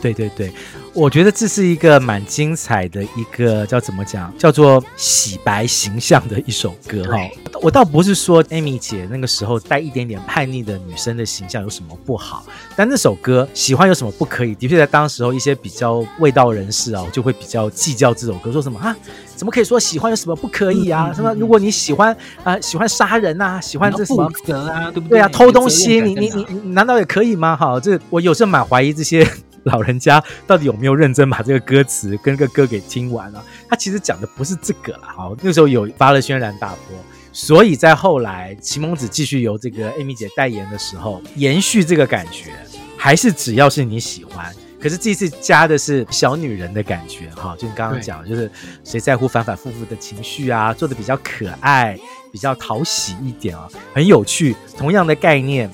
[0.00, 0.52] 对对对，
[0.94, 7.18] 我觉得这是一个蛮精彩的一个叫怎么讲，叫做洗白形象的一首歌哈。
[7.60, 14.54] 我倒不是说 Amy 姐那个时候带一点点叛逆的女生的形象有什么不好，但那首歌喜欢有什么不可以？
[14.54, 18.96] 的确在当时候一些比较味道人士啊，就会比较计较这首歌，说什么啊，
[19.36, 21.12] 怎么可以说喜欢有什么不可以啊？
[21.14, 25.18] 什么如果你喜欢啊、呃，喜欢杀人呐、啊，喜欢这什么啊，对不对？
[25.18, 27.54] 对啊，偷东西，你你你你难道也可以吗？
[27.54, 29.26] 哈，这我有时候蛮怀疑这些。
[29.64, 33.44] 老人家到底有没有认真把这个歌词跟这个歌给听完啊？
[33.68, 35.02] 他其实讲的不是这个了。
[35.04, 36.96] 好，那时候有发了轩然大波，
[37.32, 42.52] 所以在后来奇蒙子继续由这个 Amy 姐代言的时候，延续这个感觉，
[42.96, 44.54] 还是只要是你喜欢。
[44.80, 48.50] 可是这次加的是小女人的感觉，哈，就你刚刚讲，就是
[48.82, 51.98] 谁在乎反反复复的情绪啊，做的比较可爱，
[52.32, 54.56] 比较讨喜一点啊，很有趣。
[54.78, 55.70] 同样的概念，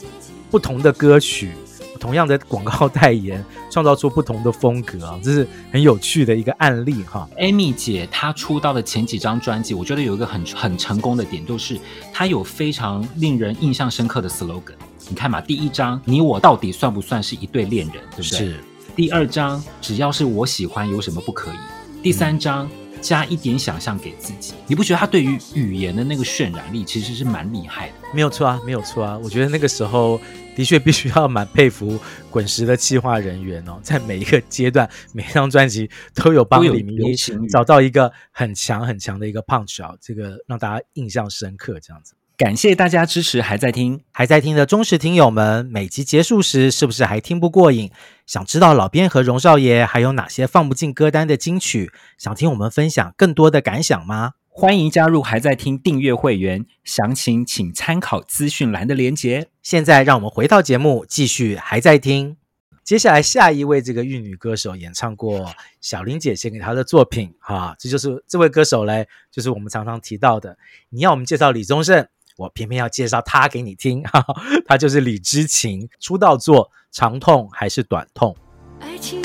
[0.51, 1.53] 不同的歌曲。
[1.97, 7.29] 同样的广告代言，创造出不同的风格啊，这是很有趣的一个案例哈。
[7.39, 11.79] Amy 姐她出道的前几张专辑，我觉得有一个很很成功的点，就是
[12.13, 14.75] 她有非常令人印象深刻的 slogan。
[15.09, 18.39] 你看嘛，第一张你我到底算不算是一对恋人，对不对？
[18.39, 18.61] 是。
[18.95, 21.57] 第二张只要是我喜欢，有什么不可以？
[22.03, 22.67] 第三张。
[22.67, 27.95] 嗯加一点想象给自己，你不觉得他对于语言的那个渲染力其实是蛮厉害的？
[28.13, 29.17] 没有错啊，没有错啊。
[29.23, 30.19] 我觉得那个时候
[30.57, 37.15] 的确必须要蛮佩服滚石的企划人员哦， 在每一个阶段、每一张专辑都有帮李明一
[37.49, 41.79] 找到一个很强很强的一个 punch 啊，这个让大家印象深刻。
[41.79, 47.91] 这样子，感谢大家支持，还在听还在听的忠实听友们，每集结束时是不是还听不过瘾？
[48.27, 51.93] 想知道老编和荣少爷还有哪些放不进歌单的金曲？
[52.17, 54.33] 想听我们分享更多的感想吗？
[54.59, 59.51] 欢迎加入还在听订阅会员，详情请参考资讯栏的连结。
[59.63, 62.39] 现在让我们回到节目，继续还在听。
[62.83, 65.53] 接下来下一位这个玉女歌手演唱过
[65.83, 70.57] 小林姐写给她的作品，哈，这就是这位歌手嘞，就是我们常常提到的。
[70.89, 74.35] 你要我们介绍李宗盛，我偏偏要介绍他给你听，哈哈，
[74.65, 76.71] 他就是李知琴，出道作。
[76.91, 78.35] 长痛还是短痛？
[78.81, 79.21] 爱情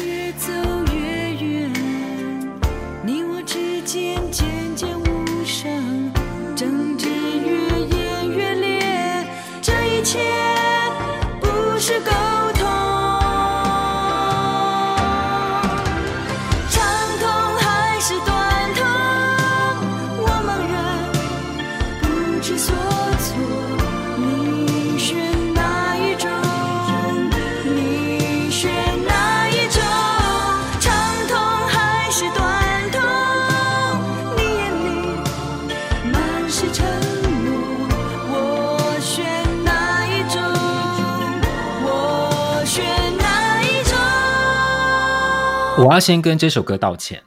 [45.81, 47.19] 我要先跟这首歌道歉。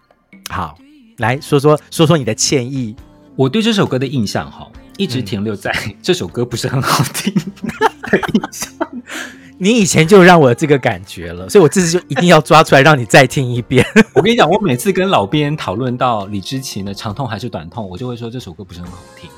[0.48, 0.78] 好，
[1.18, 2.94] 来说说说说你的歉意。
[3.34, 8.70] 我对这首歌的印象哈，一直停留在 这首歌不是很好听的印象。
[9.58, 13.84] 你以前就让我有这个感觉了，所以我这次就一定要抓出来让你再听一遍。
[14.14, 19.28] 我跟你讲，我每次跟老编讨论到李知琴的长痛还是短痛，我就会说这首歌不是很好听。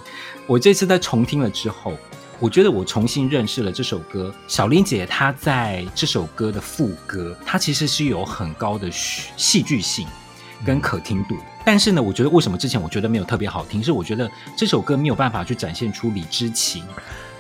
[0.47, 1.95] 我这次在重听了之后，
[2.39, 4.35] 我觉得我重新认识了这首歌。
[4.47, 10.07] 小林姐她在这首歌的副歌，它其实是有很高的戏剧性
[10.65, 11.37] 跟可听度。
[11.65, 16.85] 但是呢，我觉得为什么之前我觉得没有特别好听，是我觉得这首歌没有办法去展现出李知琴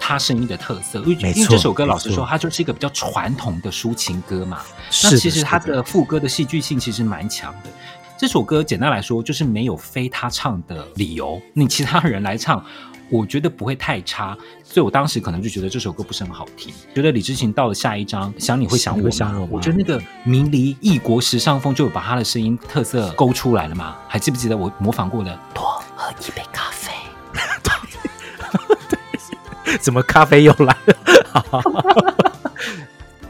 [0.00, 0.98] 她声音的特色。
[1.00, 4.62] 因为因为这首歌老实说，它就是一个比较传统的抒情歌嘛。
[5.04, 7.70] 那其实它的副歌的戏剧性其实蛮强的。
[8.18, 12.64] 这首歌简单来说就是没有非他唱的理由，你其他人来唱。
[13.08, 16.74] 我觉得不会太差，所以我当时可能就觉得这首歌不是很好听。
[16.94, 19.48] 觉得李芝琴到了下一张，想你会想我，想我吗？
[19.52, 23.96] 我觉得那个迷离异国时尚风就有把他的声音特色勾出来了嘛。
[24.08, 25.38] 还记不记得我模仿过的？
[25.54, 26.92] 多喝一杯咖啡。
[28.88, 30.96] 对， 怎么咖啡又来了？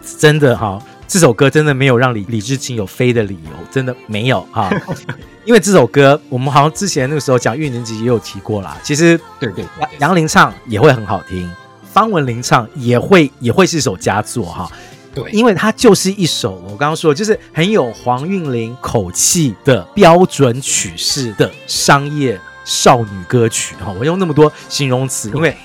[0.18, 0.80] 真的哈。
[1.08, 4.70] 这首歌真的没有让李李志清有飞的理由，真的没有哈。
[5.46, 8.76] 因为这首歌，我们好像之前那个时候讲《玉林集》也有提过啦。
[8.82, 9.64] 其实，对对，
[10.00, 11.48] 杨林唱也会很好听，
[11.92, 14.68] 方文琳唱也会也会是一首佳作哈。
[15.14, 23.94] 对，因为它就是一首我刚刚说，就是很有黄韵玲口气的标准曲式的商业少女歌曲哈。
[23.98, 25.56] 我用那么多形容词，因为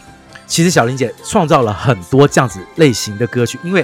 [0.46, 3.84] 其实小林姐创造了很多这样子类型的歌曲，因为。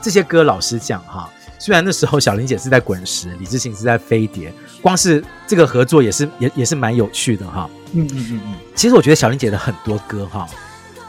[0.00, 1.28] 这些歌老实讲哈，
[1.58, 7.68] 虽然那时候小玲姐是在滚石，李志行是在飞碟，光是这个合作也是也也是蛮有趣的哈。
[7.92, 8.54] 嗯嗯嗯嗯。
[8.74, 10.46] 其实我觉得小玲姐的很多歌哈，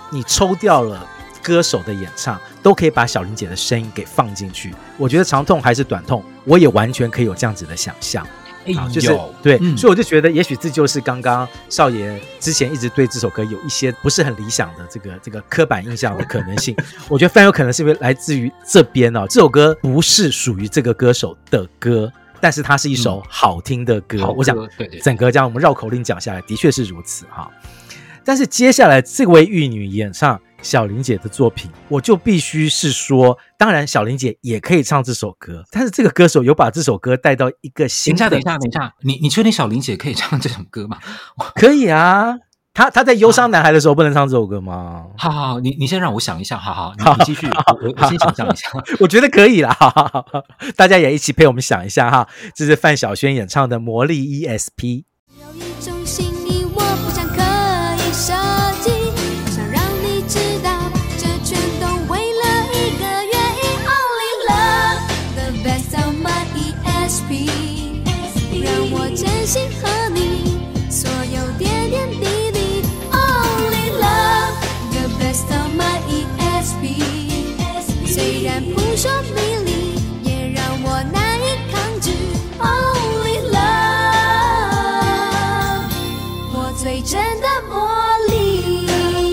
[0.09, 1.07] 你抽掉了
[1.43, 4.73] 歌手的演唱，都可以把小玲姐的声音给放进去。
[4.97, 8.25] 我觉得长痛还是短痛，我也完全可以有这样子的想象。
[8.91, 16.75] 就是对，嗯、所以我就觉得，也许这就是刚刚少爷之前一直对这首歌有一些不是很理想的这个这个刻板印象的可能性。
[17.09, 24.19] 我觉得非常有可能是因为来自于这边哦，这首歌不是属于这个歌手的歌，但是它是一首好听的歌。
[24.21, 24.55] 嗯、我想，
[25.01, 27.49] 整个这样我们绕口令讲下来，的确是如此哈。
[28.23, 30.39] 但是接下来这位玉女演唱。
[30.61, 38.29] 小玲姐的作品，我就必须是说，当然小玲姐也可以唱这首歌，但是这个歌手有把这首歌带到一个新的。
[38.29, 40.97] 等一下，等一下，等一下，你你确定小玲姐可以唱这首歌吗？
[41.55, 42.35] 可以啊，
[42.73, 45.05] 她她在忧伤男孩的时候不能唱这首歌吗？
[45.17, 50.43] 好好好，你你先让我想一下，好好，你你继续，我我先想象一下，我觉得可以啦，好好好，
[50.75, 55.03] 大家也一起陪我们想一下哈，这是范晓萱演唱的《魔力 ESP》。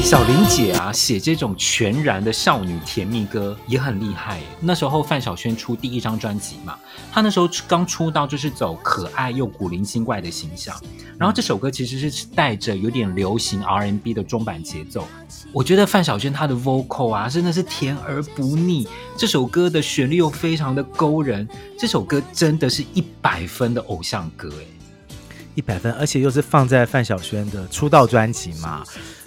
[0.06, 4.40] 小玲姐啊，写这种全然的少女甜蜜歌也很厉害。
[4.60, 6.78] 那时候范晓萱出第一张专辑嘛，
[7.10, 10.80] 她那时候刚出道就是走可爱又古灵精怪的形象。
[11.18, 15.08] 然后这首歌其实是带着有点流行 R&B 的中版节奏。
[15.52, 18.86] 我觉得范晓萱她的 vocal 啊，真的是甜而不腻。
[19.18, 24.66] 这首歌的旋律又非常的勾人，这首歌真的是一百分的偶像歌哎。
[25.56, 28.84] 一百分，而且又是放在范晓萱的出道专辑嘛，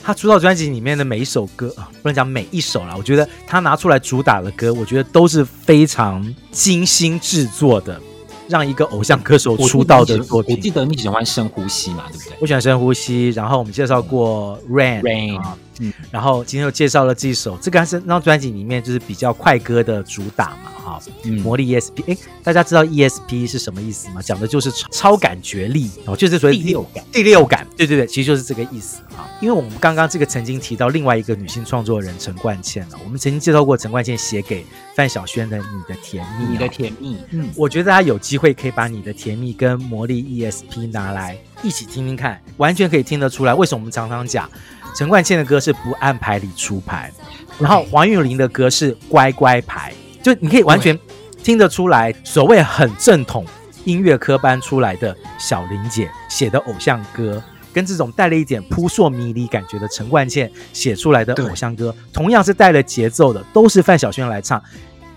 [0.09, 8.01] 她出道专辑里面的每一首歌啊，不能讲每一首啦，我觉得他拿出来主打的歌，我觉得都是非常精心制作的，
[8.47, 10.55] 让一个偶像歌手出道的作品。
[10.55, 12.37] 我记得你喜欢深呼吸嘛，对不对？
[12.41, 15.55] 我喜欢深呼吸，然后我们介绍过 Rain Rain 啊。
[15.79, 24.21] 嗯，然后今天又介绍了这一首，这个还是那张专辑里面就是比较快歌的主打嘛，哈、嗯，魔力 ESP，哎，大家知道 ESP 是什么意思吗？
[24.21, 29.29] 讲的就是超，超感觉力哦，就是所谓第六感，第六感，对对对，其实就是这个意思啊。
[29.41, 34.65] 因为我们刚刚这个曾经提到另外一个女性创作人陈冠茜了，我们曾经介绍过陈冠茜写给
[34.95, 44.49] 范晓萱的《你的甜蜜》，你的甜蜜，嗯，我觉得大家有机会可以把你的甜蜜跟魔力 ESP 拿来一起听听看，完全可以听得出来，为什么我们常常讲。
[44.95, 47.11] 陈冠希的歌是不按牌理出牌，
[47.59, 50.97] 然后黄韵玲的歌是乖乖牌，就你可以完全
[51.43, 53.45] 听得出来，所谓很正统
[53.85, 57.41] 音乐科班出来的小玲姐写的偶像歌，
[57.73, 64.61] 跟这种带了一点扑朔迷离感觉的陈冠茜写出来的偶像歌，同样是带了节奏的，都是范晓萱来唱。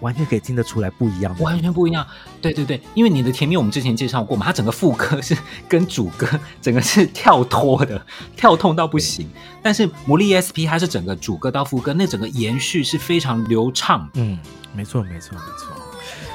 [0.02, 2.06] 完全可以听得出来不一样的，完全不一样。
[2.42, 5.34] 对对对，因为你的甜蜜我们之前介绍过嘛，它整个副歌是
[5.66, 6.28] 跟主歌
[6.60, 8.04] 整个是跳脱的，
[8.36, 9.26] 跳痛到不行。
[9.62, 14.06] 但是魔力 ESP 它是整个主歌到副歌，那整个延续是非常流畅。
[14.14, 14.38] 嗯，
[14.74, 15.68] 没错没错没错。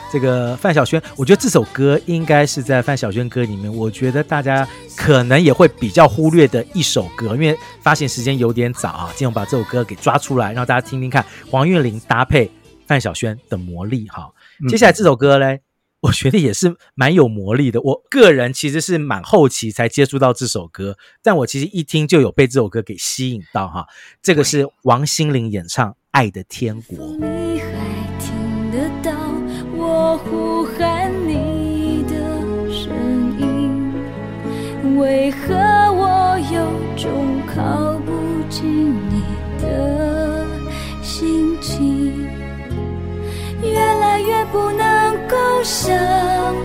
[0.09, 4.65] 这个范晓萱，我觉得这首歌应该是在范晓萱歌里面，我觉得大家
[4.95, 9.07] 可能也会比较忽略的一首歌，因为发行时间有点早啊。
[9.09, 12.49] 今天我把这首歌给抓出来，让大家听听看黄韵玲搭配
[12.87, 14.07] 范晓萱的魔力。
[14.07, 14.33] 哈，
[14.69, 15.61] 接下来这首歌嘞，
[15.99, 17.81] 我觉得也是蛮有魔力的。
[17.81, 23.85] 我个人其实是蛮后期才接触到这首歌，但我其实一听就有被这首歌给吸引到哈。
[24.21, 26.97] 这个是王心凌演唱《爱的天国》。
[29.79, 32.15] 我呼喊你的
[32.71, 32.89] 声
[33.39, 33.93] 音，
[34.97, 36.65] 为何我有
[36.97, 38.96] 种靠不近
[45.67, 45.93] 相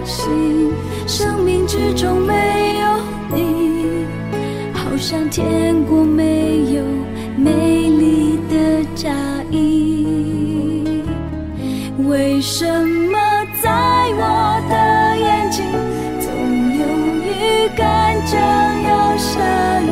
[0.04, 0.70] 信，
[1.08, 2.86] 生命之中没有
[3.34, 4.06] 你，
[4.72, 6.84] 好像天国没有
[7.36, 7.50] 美
[7.88, 9.10] 丽的嫁
[9.50, 11.02] 衣。
[12.06, 12.64] 为什
[13.10, 13.18] 么
[13.60, 13.72] 在
[14.14, 15.64] 我的眼睛
[16.20, 16.30] 总
[16.78, 16.86] 有
[17.26, 18.38] 预感将
[18.84, 19.90] 要下雨？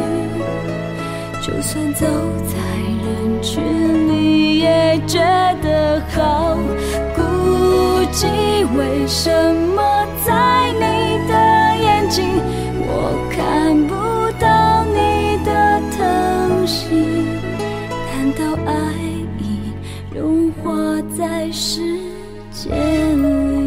[1.42, 2.06] 就算走
[2.46, 2.54] 在
[3.02, 3.60] 人群
[4.08, 5.18] 里也觉
[5.64, 6.56] 得好
[7.16, 7.20] 孤
[8.12, 8.49] 寂。
[9.12, 9.28] 什
[9.74, 11.34] 么在你的
[11.82, 12.28] 眼睛
[12.78, 13.92] 我看不
[14.38, 17.26] 到你的疼惜？
[18.06, 18.72] 难道爱
[19.40, 19.72] 已
[20.14, 21.82] 融化在世？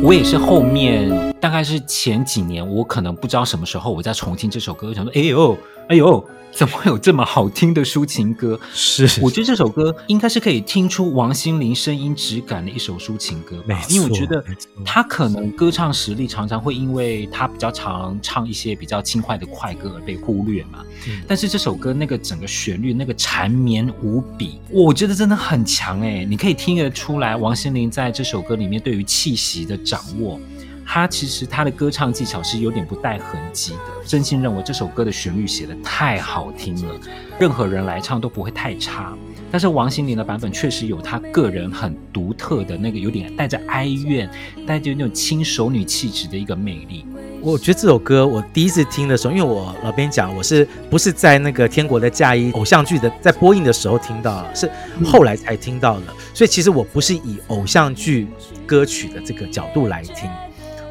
[0.02, 5.58] 我也是后面，大概是前几年，我可能不知道什么时候，我在重听这首歌，我想说，哎呦，
[5.90, 6.24] 哎呦。
[6.56, 8.60] 怎么会有这么好听的抒情歌？
[8.76, 13.64] 是，我觉得这首歌应该是可以听出王心凌声音质感的一首抒情歌吧。
[13.70, 14.46] 没错，因为我觉得
[14.86, 20.86] 她可能歌唱实力常常会因为她比较常唱一些比较轻快的快歌而被忽略嘛。
[21.08, 26.24] 嗯，但是这首歌那个整个旋律那个缠绵无比，我觉得真的很强哎！
[26.24, 30.40] 你可以听得出来，王心凌在这首歌里面对于气息的掌握。
[30.86, 36.96] 他其实他的歌唱技巧是有点不带痕迹的，真心认为这首歌的旋律写的太好听了，
[37.40, 39.14] 任何人来唱都不会太差。
[39.52, 44.30] 但是王心凌的版本确实有她个人很独特的那个有点带着哀怨、
[44.66, 47.06] 带着那种轻熟女气质的一个魅力。
[47.40, 54.70] 我觉得这首歌我第一次听的时候，因为我老编讲我是不是在那个《天国的嫁衣》偶像剧的在播映的时候听到了，是
[55.06, 58.28] 后来才听到的，所以其实我不是以偶像剧
[58.66, 60.30] 歌曲的这个角度来听。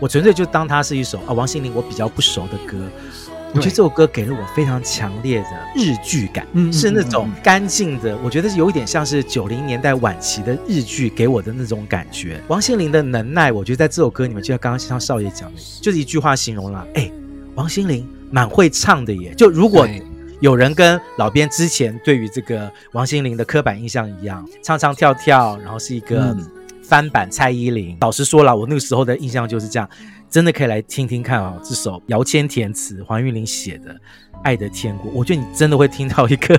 [0.03, 2.77] 我纯粹就当它是一首啊，王心凌我比较不熟的歌。
[3.55, 5.47] 我觉得这首歌给了我非常强烈的
[5.77, 12.41] 日剧感，嗯，是那种干净的，我觉得是有一点像是九零年代晚期的日剧给我的那种感觉。
[12.49, 17.09] 王心凌的能耐，我觉得在这首歌里面，就像刚刚像少爷讲的，就是一句话形容了，哎，
[17.55, 19.33] 王心凌蛮会唱的耶。
[19.37, 19.87] 就如果
[20.41, 26.37] 有人跟老编之前对于这个王心凌的刻板印象一样，唱唱跳跳，然后是一个。
[26.93, 29.89] 翻版蔡依林，老实说了，我那个时候的印象就是这样，
[30.33, 33.93] 真的可以来听听看啊、哦，这首姚谦填词、黄韵玲写的
[34.43, 36.59] 《爱的天国》，我觉得你真的会听到一个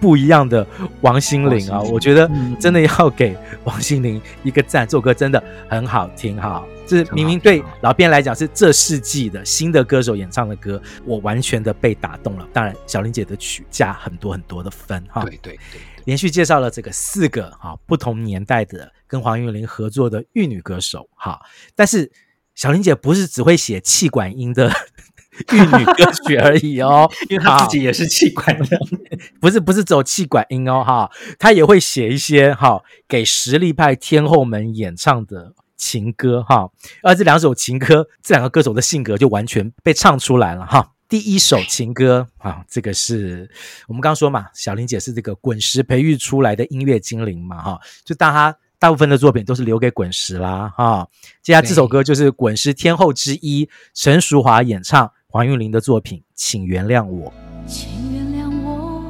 [0.00, 0.66] 不一样的
[1.00, 1.80] 王心凌啊！
[1.80, 12.48] 我觉得真的要给王心凌一个赞，这首歌真的很好听哈，这是明明对老编来讲是这世纪的新的歌手演唱的歌，我完全的被打动了。
[12.52, 15.22] 当然，小玲姐的曲加很多很多的分哈。
[15.22, 15.80] 对对对。
[16.04, 21.40] 连续介绍了这个四个哈不同年代的跟黄韵玲合作的玉女歌手哈，
[21.76, 22.10] 但是
[22.54, 24.70] 小林姐不是只会写气管音的
[25.52, 28.78] 玉女歌曲而已哦， 因为她自己也是气管的，
[29.40, 36.70] 不是不是走气管音哦哈，她也会写一些哈给实力派天后们演唱的情歌哈，
[37.02, 40.92] 而这两首情歌，这两个歌手的性格就完全被唱出来了哈。
[41.08, 43.50] 第一首情歌啊，这个是
[43.88, 51.08] 我们刚刚说嘛，小林姐是这个滚石培育出来的音乐精灵嘛，哈，就当她大部分的作品都是留给滚石啦，哈。
[51.42, 57.32] 接下来这首歌就是滚石天后之一陈淑华演唱黄韵玲的作品，请原谅我。
[57.66, 59.02] 请原谅我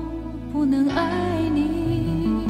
[0.52, 2.46] 不能爱你，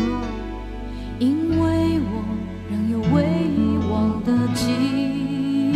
[1.18, 2.22] 因为我
[2.70, 5.72] 仍有未遗忘的记忆，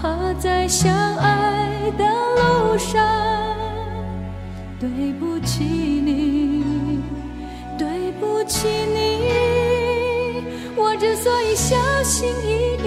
[0.00, 2.04] 怕在相爱的
[2.36, 3.04] 路上，
[4.78, 5.95] 对不起
[8.46, 8.96] 起你。
[10.76, 12.86] 我之所以小心翼翼，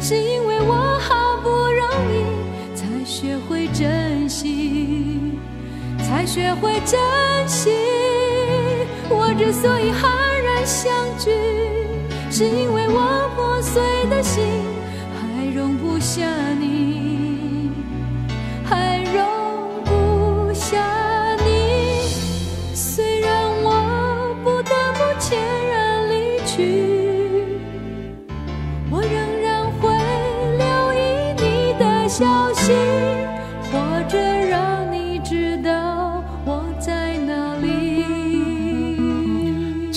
[0.00, 2.14] 是因为我好不容易
[2.76, 5.32] 才学会珍惜，
[5.98, 6.98] 才学会珍
[7.48, 7.70] 惜。
[9.08, 10.04] 我之所以黯
[10.42, 11.30] 然相聚，
[12.30, 14.42] 是因为我破碎的心
[15.14, 16.26] 还容不下
[16.60, 17.25] 你，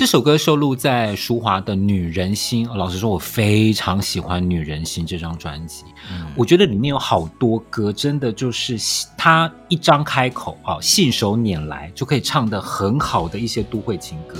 [0.10, 2.68] 首歌收录在淑华的《女人心》。
[2.76, 5.84] 老实说，我非常喜欢《女人心》这张专辑。
[6.12, 8.76] 嗯、我觉得里面有好多歌，真的就是
[9.16, 14.40] 他一张开口啊，信手拈来就可以唱的很好的一些都会情歌。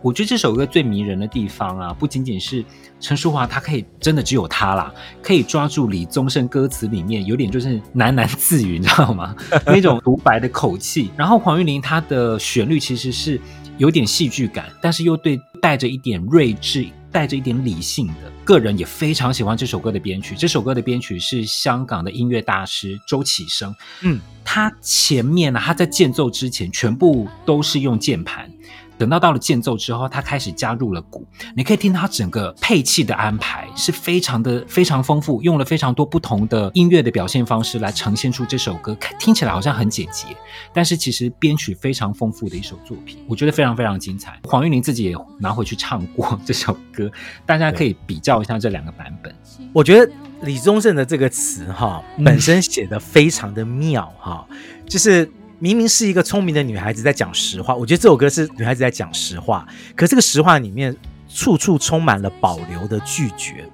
[0.00, 2.64] 我觉得这首歌最迷人的地方啊，不仅仅是
[3.00, 9.34] 陈淑华，她可以真的只有她啦，可以抓住李宗盛歌词里面有点就是喃喃自语，你知道吗？
[9.66, 11.10] 那种独白的口气。
[11.16, 13.40] 然后黄韵玲她的旋律其实是。
[13.76, 18.32] 有点戏剧感，但是又对带着一点睿智，带着一点理性的。
[18.44, 20.36] 个人也非常喜欢这首歌的编曲。
[20.36, 23.74] 这首歌的编曲是香港的音乐大师周启生。
[24.02, 28.48] 嗯，他前面呢，他在间奏之前全部都是用键盘。
[28.96, 31.26] 等到到了间奏之后，他开始加入了鼓，
[31.56, 40.28] 你可以听到他整个配器的安排是非常的非常丰富，用了非常多不同的音乐的表现方式来呈现出这首歌，听起来好像很简洁，
[40.72, 44.38] 但是其实编曲非常丰富的一首作品，我觉得非常非常精彩。
[44.44, 47.10] 黄韵玲自己也拿回去唱过 这首歌，
[47.44, 49.34] 大家可以比较一下这两个版本。
[49.72, 55.30] 我觉得李宗盛的这个词哈，本身写得非常的妙哈，嗯、就是。
[55.64, 60.94] 明明是一个聪明的女孩子在讲实话，我觉得这首歌是女孩子在讲实话，可这个实话里面
[61.26, 63.64] 处处充满了保留的拒绝，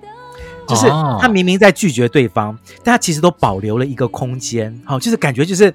[0.68, 0.86] 就是
[1.20, 5.74] 她明明在拒绝对方，但她其实都保留了一个空间，好，就是感觉就是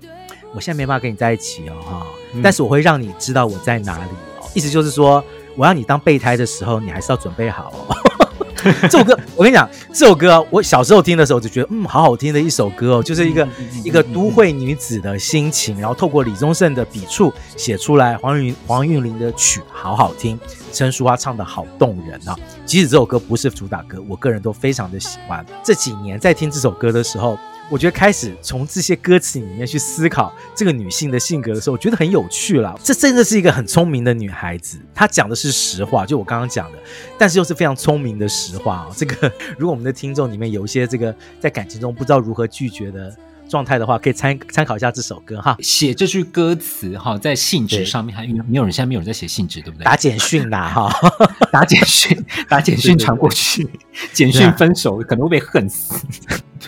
[0.53, 2.07] 我现在没办法跟你在一起哦，哈，
[2.41, 4.09] 但是我会让你知道我在哪里
[4.39, 5.21] 哦，意思就是说
[5.57, 8.24] 我要你当备胎的时候，你还是要准备好哦。
[8.89, 13.47] 这首歌，我跟你讲，这首歌我小时候听的时候就觉得，嗯，好好听的一首歌哦，就是一个
[13.83, 18.17] 一个都会女子的心情，然后透过李宗盛的笔触写出来。
[18.17, 20.39] 黄韵黄韵玲的曲好好听，
[20.73, 22.35] 陈淑桦唱的好动人啊！
[22.65, 25.45] 即使这首歌不是主打歌，我个人都非常的喜欢。
[25.63, 27.37] 这几年在听这首歌的时候。
[27.69, 32.79] 我觉得开始从这些歌词里面去思考这个女性的性格的时候，我觉得很有趣了。
[32.83, 36.77] 这真的是一个很聪明的女孩子，她讲的是实话，就我刚刚讲的，
[37.17, 38.87] 但是又是非常聪明的实话啊。
[38.95, 43.15] 这个如果我们的听众里面有一些这个在感情中不知道如何拒绝的
[43.49, 45.57] 状态的话，可以参参考一下这首歌哈。
[45.59, 49.83] 写这句歌词哈，在信纸上面还没有人，现在没有人在写信纸，对不对？
[49.85, 50.91] 打简讯啦哈，
[51.51, 53.67] 打简讯，打简讯传过去，
[54.13, 55.95] 简 讯分手可能会被恨死。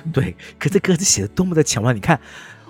[0.13, 1.91] 对，可这歌词写的多么的巧妙！
[1.93, 2.19] 你看，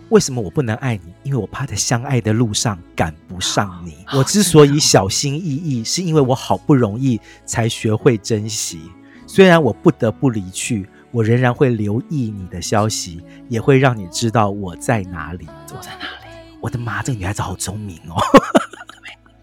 [0.09, 1.13] 为什么我不能爱你？
[1.23, 4.05] 因为我怕在相爱的路上赶不上你。
[4.13, 8.81] 我之所以小心翼翼，是因为我好不容易才学会珍惜。
[9.27, 15.45] 虽然我不得不离去，我仍然会留意你的消息，也会让你知道我在哪里。
[15.69, 16.27] 我在哪里？
[16.61, 18.15] 我的妈，这个女孩子好聪明哦！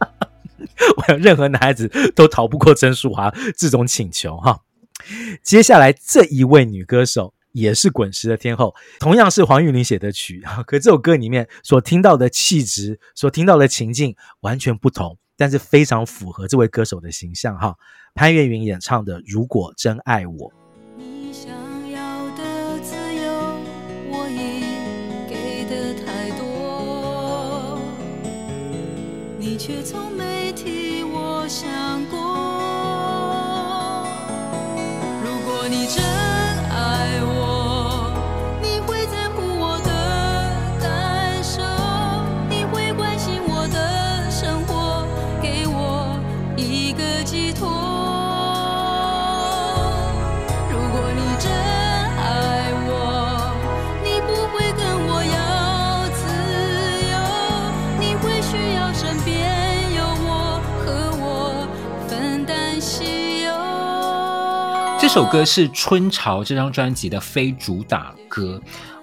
[0.96, 4.60] 我想任何男孩子都逃不过曾淑华这种请求哈。
[5.42, 7.33] 接下来这一位女歌手。
[7.54, 17.76] 也是滚石的天后，同样是黄韵玲写的曲， 可这首歌里面所听到的气质，所听到的情境完全不同，但是非常符合这位歌手的形象哈。
[18.12, 20.50] 潘越云演唱的《如果真爱我》。
[20.96, 21.48] 你想
[21.90, 23.32] 要的自由，
[24.10, 24.64] 我已
[25.28, 27.78] 给的太多，
[29.38, 30.13] 你却从
[65.14, 68.60] 这首歌是《春潮》这张专辑的非主打歌。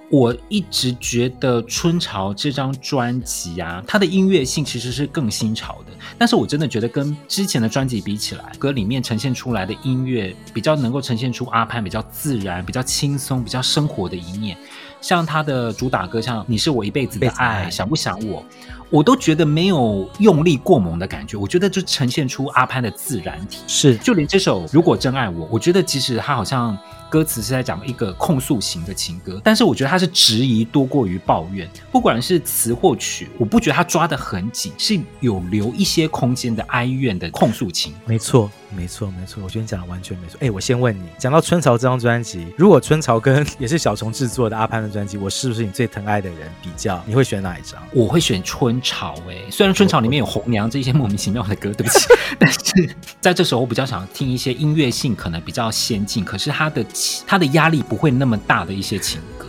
[0.10, 5.94] 我一直觉得《春潮》这张专辑啊，它的音乐性其实是更新潮的。
[6.18, 14.58] 但是我真的觉得跟之前的专辑比起来，歌里面呈现出来的音乐比较能够呈现出阿潘比较自然、比较轻松、比较生活的一面。
[15.02, 18.46] 像他的主打歌，像《你是我一辈子的爱》，爱想不想我？
[18.90, 23.60] 我都觉得没有用力过猛的感觉，我觉得就呈现出阿潘的自然体。
[23.66, 26.78] 是，就连这首《如果真爱我》，我觉得其实他好像
[27.12, 31.70] 歌词是在讲一个控诉型的情歌，但是我觉得他是质疑多过于抱怨。
[31.92, 37.94] 不管是词或曲，我不觉得他抓得很紧，是有留一些空间的哀怨的控诉情。
[38.06, 39.44] 没错，没错，没错。
[39.44, 40.38] 我觉得你讲的完全没错。
[40.40, 46.50] 哎，我先问你，讲到《春潮》这张专辑，如果春潮跟也是小虫制作的阿潘的专辑，我是不是你最疼爱的人？
[46.64, 47.82] 比较，你会选哪一张？
[47.94, 48.80] 我会选春。
[48.82, 52.08] 潮哎、欸，虽然春潮里面有红娘这些莫名其妙的歌，对不起，
[52.40, 56.84] 但是在这时候我比较想听一些音乐性可能比较先进，可是它的
[57.26, 59.48] 他的压力不会那么大的一些情歌。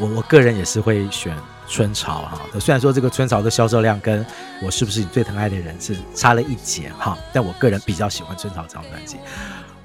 [0.00, 1.36] 我我个人也是会选
[1.68, 4.24] 春潮哈，虽然说这个春潮的销售量跟
[4.62, 9.16] 我是不是你最疼爱的人是差了一截哈，但我个人比较喜欢春潮这张专辑，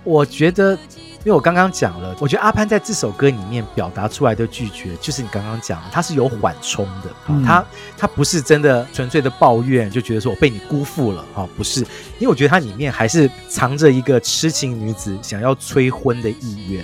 [0.04, 0.78] 我觉得。
[1.24, 7.64] 因为我刚刚讲了，我觉得阿潘在这首歌里面表达出来的拒绝，就是你刚刚讲的，他是有缓冲的，嗯、他
[7.96, 11.82] 他不是真的纯粹的抱怨，就觉得说我被你辜负了哈，不是，
[12.18, 16.84] 因为我觉得他里面还是藏着一个痴情女子想要催婚的意愿，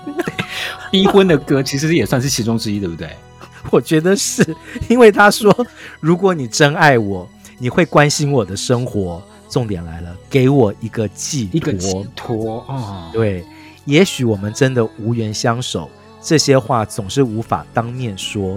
[0.92, 3.08] 逼婚的歌其实也算是其中之一，对不对？
[3.72, 4.54] 我觉得是
[4.88, 5.66] 因为他说，
[5.98, 7.26] 如果你真爱我，
[7.56, 9.22] 你会关心我的生活。
[9.50, 13.10] 重点来了，给我一个寄托，一个寄托啊！
[13.12, 13.44] 对，
[13.84, 15.90] 也许我们真的无缘相守，
[16.22, 18.56] 这些话总是无法当面说，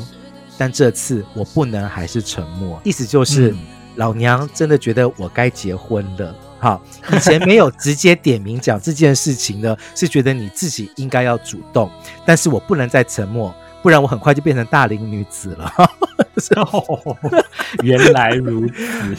[0.58, 2.80] 但这次我不能还是沉默。
[2.84, 3.58] 意思就是，嗯、
[3.96, 6.36] 老娘真的觉得我该结婚了。
[6.60, 6.82] 好，
[7.12, 11.90] 以前没有直接点名讲这件事情呢，是觉得你自己应该要主动，
[12.26, 13.54] 但是我不能再沉默。
[13.84, 15.72] 不然我很快就变成大龄女子了。
[16.56, 17.18] 哦，
[17.84, 18.74] 原来如此。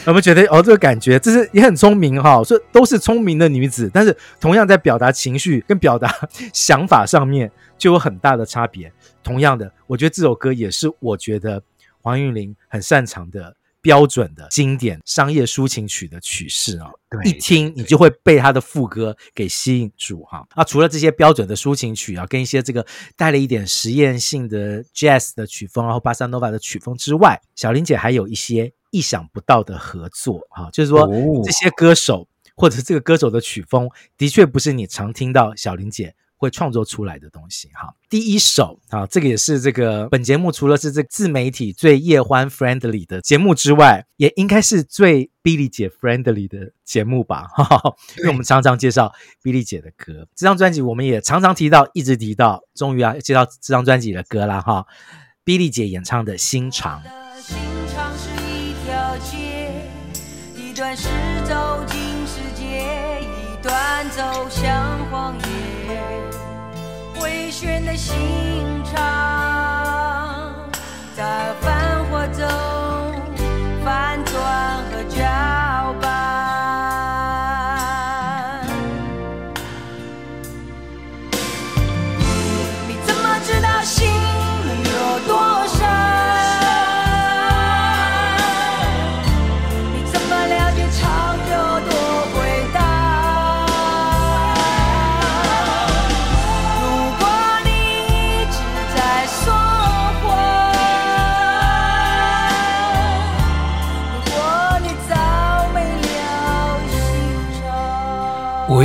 [0.09, 2.43] 我们觉得哦，这个感觉，这是也很聪明哈。
[2.43, 6.13] 说都是聪明的女子，但是同样在表达情绪跟表达
[6.51, 8.91] 想法上面就有很大的差别。
[9.23, 11.61] 同样的，我觉得这首歌也是我觉得
[12.01, 13.55] 黄韵玲很擅长的。
[13.85, 16.89] 标准的经典商业抒情曲的曲式啊，
[17.23, 20.43] 一听你就会被他的副歌给吸引住哈。
[20.55, 20.63] 啊！
[20.63, 22.83] 除了这些标准的抒情曲啊，跟一些这个
[23.15, 31.07] 带了一点实验性的 jazz 的曲风，然后巴萨诺瓦的曲风之外，小林姐还有一些意想不到的合作哈，就是说
[31.43, 37.93] 这些歌手或者这个歌手的曲风，的确不是你常听到小林姐会创作出来的东西哈。
[38.09, 47.47] 第一首啊，这个也是这个本节目除了是这自媒体最叶欢 friendly 的节目之外，也应该是最 Billy 姐 friendly 的节目吧？
[47.53, 49.13] 哈哈，因为我们常常介绍
[49.43, 54.85] Billy 姐的歌，这张专辑我们也常常提到，一直提到，终于啊介绍这张专辑的歌了哈。
[55.45, 57.03] Billy 姐演唱的《心肠》。
[57.41, 57.55] 心
[57.93, 59.71] 肠是一条街，
[60.55, 61.07] 一段是
[61.47, 65.54] 走进世界，一段走向荒野。
[67.25, 68.13] 回旋的心
[68.83, 70.53] 肠，
[71.17, 71.55] 在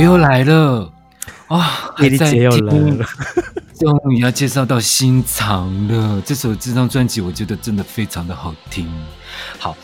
[0.01, 0.91] 又来了
[1.47, 1.93] 啊！
[1.97, 3.05] 丽丽姐又来了，
[3.79, 6.21] 终于要介绍到新藏了。
[6.25, 8.91] 这首这张专辑，我觉得真的非常的好听。
[9.59, 9.75] 好，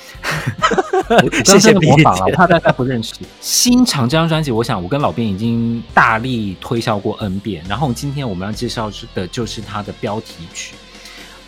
[1.45, 3.13] 谢谢模仿了，我怕大家不认识。
[3.39, 7.63] 新藏这张专辑，我想我跟老编已经大力推销过 N 遍。
[7.68, 10.74] 然后今天我们要介绍的就是它的标题曲。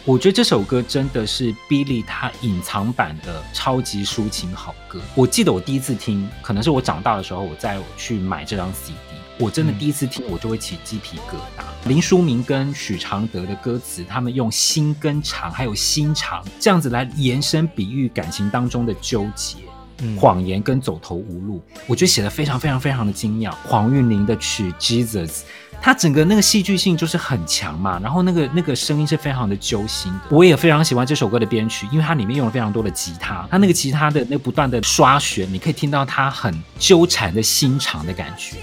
[0.09, 4.99] 我觉得这首歌真的是 Billy 他隐藏版的超级抒情好歌。
[5.13, 8.95] 我记得我第一次听，可能是我长大的时候，我再去买这张 CD。
[9.37, 11.63] 我真的第一次听，我就会起鸡皮疙瘩。
[11.83, 19.57] 嗯、林书明跟许常德的歌词，他们用心跟肠，还有心肠这样子来延伸比喻感情当中的纠结、
[20.01, 21.61] 嗯、谎言跟走投无路。
[21.85, 23.55] 我觉得写的非常非常非常的精妙。
[23.63, 25.41] 黄韵玲的曲 Jesus。
[25.81, 30.35] 它整个那个戏剧性就是很强嘛，然后那个那个声音是非常的揪心的。
[30.35, 38.57] 我也非常喜欢这首歌的编曲，因为它里面用了非常多的吉他，它那个吉他的那不断的刷弦，你可以听到它很纠缠的心肠的感觉。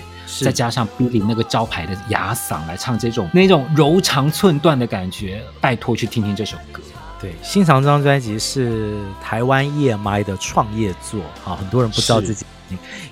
[0.44, 6.82] 再加上 Billy 那个招牌的哑嗓来唱这种那种柔肠寸断的感觉，拜托去听听这首歌。
[7.18, 12.44] 对，《心肠》这张专辑是台湾 EMI 的创业作，好，很多人不知道自己，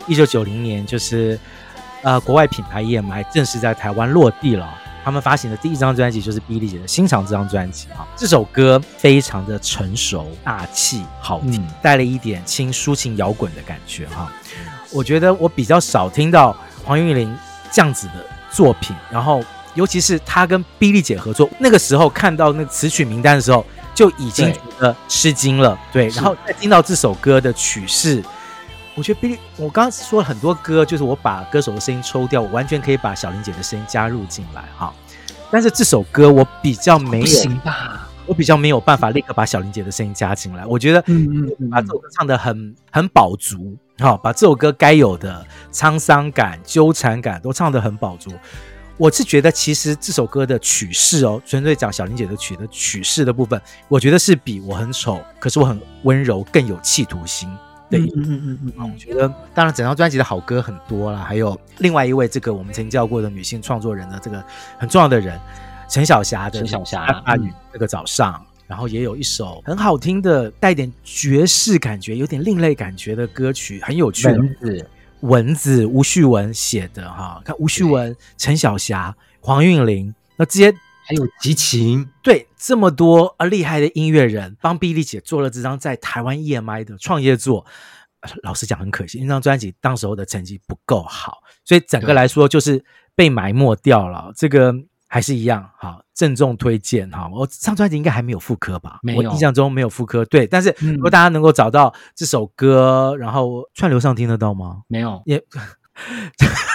[0.06, 1.40] 一九九零年就是。
[2.04, 4.72] 呃，国外品牌 EMI 正式在台湾落地了。
[5.02, 8.06] 他们发行的第一张专辑就是碧丽姐的《心肠》这张专辑啊。
[8.16, 14.30] 这首歌非常的成熟、大气、好听，嗯、带了一点轻抒情摇滚的感觉哈。
[14.90, 17.36] 我觉得我比较少听到黄韵玲
[17.70, 19.42] 这样子的作品，然后
[19.74, 25.78] 尤其是她跟碧丽姐合作，那个时候看到那个词曲名单的时候，就已经觉得吃惊了。
[25.92, 28.22] 对，对，然后再听到这首歌的曲式。
[28.96, 34.94] 我觉得碧丽，我刚刚说了很多歌，就是我把歌手的声音抽掉，我完全可以把小玲姐的声音加入进来哈。
[35.50, 38.08] 但是这首歌我比较没有，行吧？
[38.26, 40.64] 我比较没有办法立刻把小玲姐的声音加进来。
[40.64, 48.30] 我觉得，嗯嗯，把这首歌唱的很很饱足，哈，把这首歌该有的沧桑感、纠缠感都唱得很饱足。
[48.96, 57.48] 我是觉得，其实这首歌的曲式哦，纯粹讲小玲姐的曲的曲式的部分，我觉得是比我很丑，可是我很温柔更有企图心。
[57.98, 64.44] 对，嗯嗯嗯嗯嗯，我觉得当然整张专辑的好歌很多啦，还有另外一位这个我们曾经叫过的女性创作人的这个
[64.78, 65.38] 很重要的人，
[65.88, 74.86] 陈小霞的陈小霞阿雨那个早上，嗯、然后也有一首很好听的带点爵士感觉、有点另类感觉的歌曲，很有趣的文字，
[75.20, 80.74] 文字吴旭文写的哈，看吴旭文、陈小霞、黄韵玲，那这些
[81.06, 87.66] 还有齐秦，对，这么多啊厉害的音乐人帮碧丽姐做了这张在台湾 EMI 的创业作，
[88.42, 92.82] 老实讲很可惜，那张专辑当时候的成绩不够好，所以整个来说就是
[93.14, 94.32] 被埋没掉了。
[94.34, 94.74] 这个
[95.06, 97.28] 还是一样，好，郑重推荐哈。
[97.30, 98.98] 我这张专辑应该还没有复刻吧？
[99.02, 100.24] 没有，我印象中没有复刻。
[100.24, 104.82] 对，但是如果大家能够找到这首歌，嗯、然后串流上听得到吗？
[104.88, 105.44] 没有，也。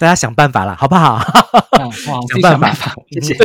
[0.00, 1.20] 大家想办法了， 好不好？
[1.78, 1.92] 嗯、
[2.40, 3.36] 想办法， 谢谢。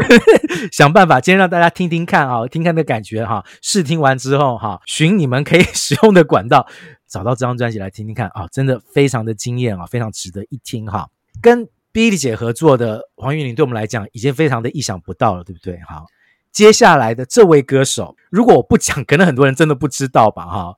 [0.71, 3.43] 想办法，今天让大家听听看啊，听看的感觉哈。
[3.61, 6.65] 试听完之后哈，寻你们可以使用的管道，
[7.09, 11.09] 找到这张专辑来听听看啊，真的非常的惊艳啊，非常值得一听哈。
[11.41, 15.77] 跟 Billy 姐合作的黄韵玲，对我们来讲已经非常的意想不到了，对不对？
[15.89, 16.05] 好，
[16.53, 20.45] 接下来的这位歌手，如果我不讲，可能很多人真的不知道吧？
[20.45, 20.75] 哈，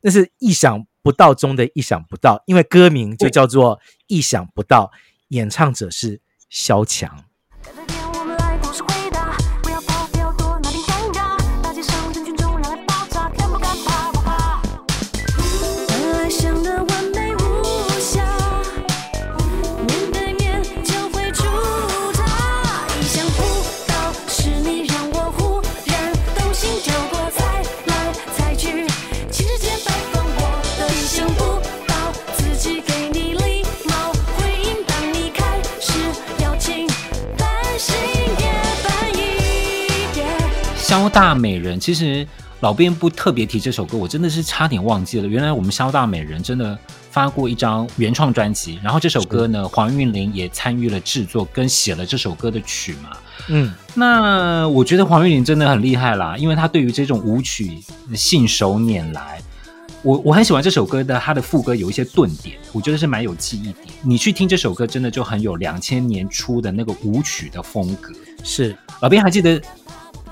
[0.00, 3.76] 那是意想不到中的意想不到，因为歌名就叫做
[4.08, 4.90] 《意想不到》。
[5.30, 7.29] 演唱者是萧蔷。
[41.10, 42.26] 大美人，其实
[42.60, 45.26] 老编不特别提这首歌，我真的是差点忘记了。
[45.26, 46.78] 原来我们萧大美人真的
[47.10, 53.10] 发过一张原创专辑，然后这首歌呢，黄韵玲也参与了制作跟写了这首歌的曲嘛。
[53.48, 57.78] 嗯，那我觉得黄韵玲真的很厉害啦，因为她对于这种舞曲
[58.14, 59.42] 信手拈来。
[60.02, 63.76] 我我很喜欢这首歌的，它的副歌有一些顿点，我觉得是蛮有记忆点。
[64.02, 68.10] 你去听这首歌，真的就很有两千年初的那个舞曲的风格。
[68.42, 69.60] 是，老编还记得。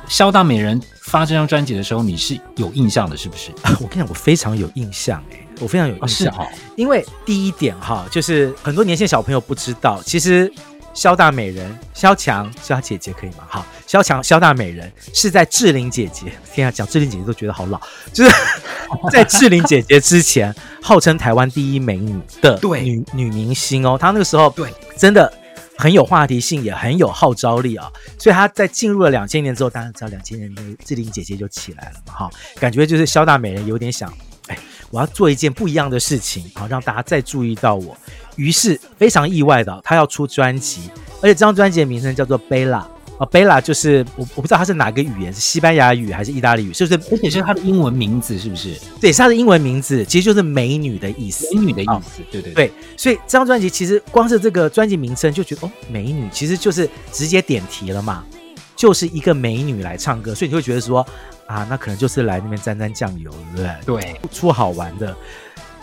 [0.09, 3.51] 萧大美人发这张专辑的时候，你是有印象的，是不是？
[3.81, 6.35] 我跟你讲，我非常有印象，哎，我非常有印象。
[6.37, 6.47] 哦，
[6.77, 10.51] 因为第一点哈，就是很多年轻小朋友不知道，其实
[10.95, 13.45] 萧大美人、萧蔷是她姐姐，可以吗？
[13.49, 17.79] 好，萧蔷、萧大美人是在志玲姐姐，天啊，讲志玲姐姐都觉得好老，
[18.13, 18.31] 就是
[19.13, 25.33] 在志玲姐姐之前，号称台湾第一美女的女女明星哦，她那个时候对真的。
[25.79, 27.89] 很有话题性，也很有号召力啊！
[28.19, 34.13] 所以他在进入了两千年之后，大家知道两千年的志玲姐姐就起来了嘛，哈，感觉就是肖大美人有点想，
[34.49, 34.59] 哎，
[34.91, 37.97] 我要做一件不一样的事情，好让大家再注意到我。
[38.35, 40.91] 于是非常意外的，她要出专辑，
[41.23, 42.81] 而且这张专辑的名称叫做《贝拉》。
[43.19, 46.73] 啊，贝拉就是我，我不知道它是哪个语言，是西班牙语还是意大利语？
[46.73, 47.01] 是不是？
[47.11, 48.75] 而且是它的英文名字，是不是？
[49.01, 51.47] 对，是它的英文名字，其实就是美女的意思。
[51.55, 52.73] 美女的意思，哦、对对对。
[52.97, 58.25] 所以这张专辑其实光是这个专辑名称就觉得哦，美女其实就是直接点题了嘛，
[58.77, 61.05] 就是一个美女来唱歌，所以你会觉得说
[61.47, 64.01] 啊，那可能就是来那边沾沾酱油，对不对？
[64.01, 65.17] 对，出好玩的。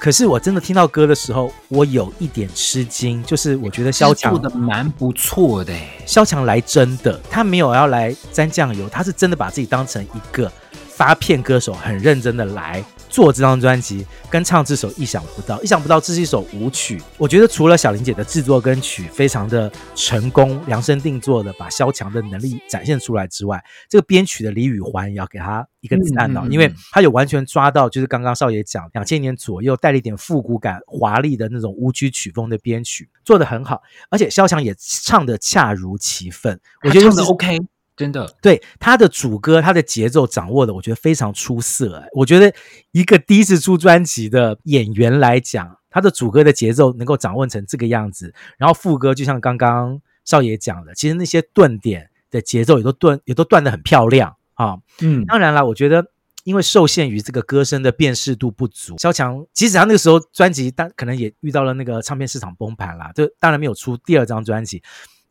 [0.06, 5.74] 可是我真的听到歌的时候，我有一点吃惊，就是我觉得萧强做的蛮不错的。
[6.06, 10.52] 萧强来真的，他没有要来沾酱油，他是真的把自己当成一个
[10.96, 15.58] 发片歌手很认真的来做这张专辑，跟唱这首《意想不到》。
[15.62, 17.02] 意想不到，这是一首舞曲。
[17.18, 33.82] 我觉得除了小林姐的制作跟曲非常的成功，量身定做的把萧蔷的能力展现出来之外，这个编曲的李宇环也要给他一个赞哦，因为他有完全抓到，就是刚刚少爷讲，两千年左右带了一点复古感、华丽的那种舞曲曲风的编曲，做得很好。
[34.10, 37.60] 而且萧蔷也唱得恰如其分，我觉得唱得 OK。
[37.98, 42.04] 真的，对他的主歌，他的节奏掌握的，我觉得非常出色。
[42.14, 42.54] 我觉得
[42.92, 54.76] 一个第一次出专辑的演员来讲，他的主歌的节奏能够掌握成这个样子，然后副歌就像刚刚少爷讲的，其实那些顿点的节奏也都断也都断的很漂亮啊。
[55.02, 56.06] 嗯，当然了，我觉得
[56.44, 64.84] 因为受限于这个歌声的辨识度不足，萧蔷即使他那个时候专辑，但可能也遇到了那个唱片市场崩盘啦，就当然没有出第二张专辑。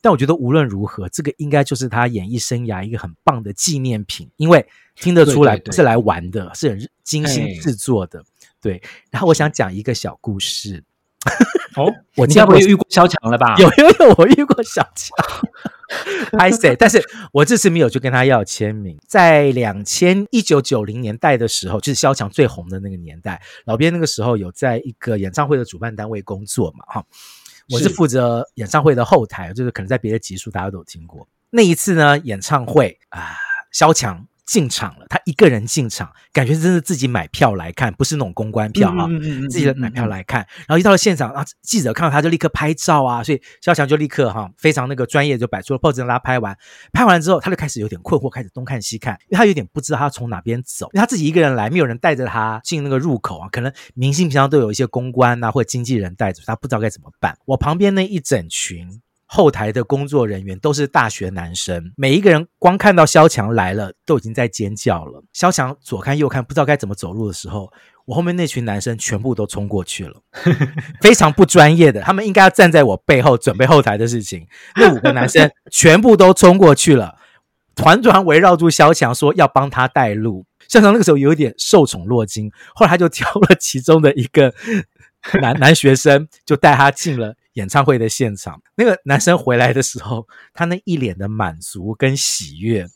[0.05, 8.23] 但我觉得无论如何，这个应该就是他演艺生涯一个很棒的纪念品，因为听得出来不是来玩的，对对对，是很精心制作的。
[8.61, 10.85] 对，然后我想讲一个小故事。
[11.77, 13.57] 哦，我应该没有遇过萧蔷了吧？
[13.57, 15.17] 有有有，我遇过萧蔷。
[16.33, 17.03] 拍谢，但是
[17.33, 18.99] 我这次没有去跟他要签名。
[19.09, 27.07] 在两千一九九零年代的时候，就是萧蔷最红的那个年代，老编那个时候有在一个演唱会的主办单位工作嘛，哈。
[27.71, 31.27] 我是负责演唱会的后台，就是可能在别的集数大家都有听过。
[31.51, 33.37] 那一次呢，演唱会啊，
[33.73, 34.27] 萧蔷。
[34.47, 39.09] 进场了，他一个人进场，感觉真是自己买票来看，不是那种公关票啊，
[39.51, 40.47] 自己的买票来看。
[40.67, 46.57] 然后一到了现场啊，记者看到他就立刻拍照啊，所以肖强就立刻哈、啊、非常那个专业，就摆出了 pose 让他拍完。
[46.93, 53.49] 拍完之后，他就开始有点困惑，开始东看西看，因为他有点不知道他从哪边走，因为他自己一个人来，没有人带着他进那个入口啊。
[53.51, 57.37] 可能明星平常都有一些公关呐、啊、或者经纪人带着，他不知道该怎么办。
[57.47, 59.01] 我旁边那一整群。
[59.35, 65.25] 后台的工作人员都是大学男生，每一个人光看到萧强来了，都已经在尖叫了。
[65.33, 67.69] 萧强左看右看，不知道该怎么走路的时候，
[68.05, 70.15] 我后面那群男生全部都冲过去了，
[71.03, 74.47] 非常不专业的，他们应该要站在我背后准备后台的事情。
[74.77, 77.17] 那五个男生全部都冲过去了，
[77.75, 80.47] 团团围绕住萧强说要帮他带路。
[80.69, 84.55] 萧蔷那个时候有一点受宠若惊，后来他就挑了其中的一个
[85.43, 87.35] 男男学生，就带他进了。
[87.55, 92.87] 演唱会的现场，那个男生回来的时候，他那一脸的满足跟喜悦，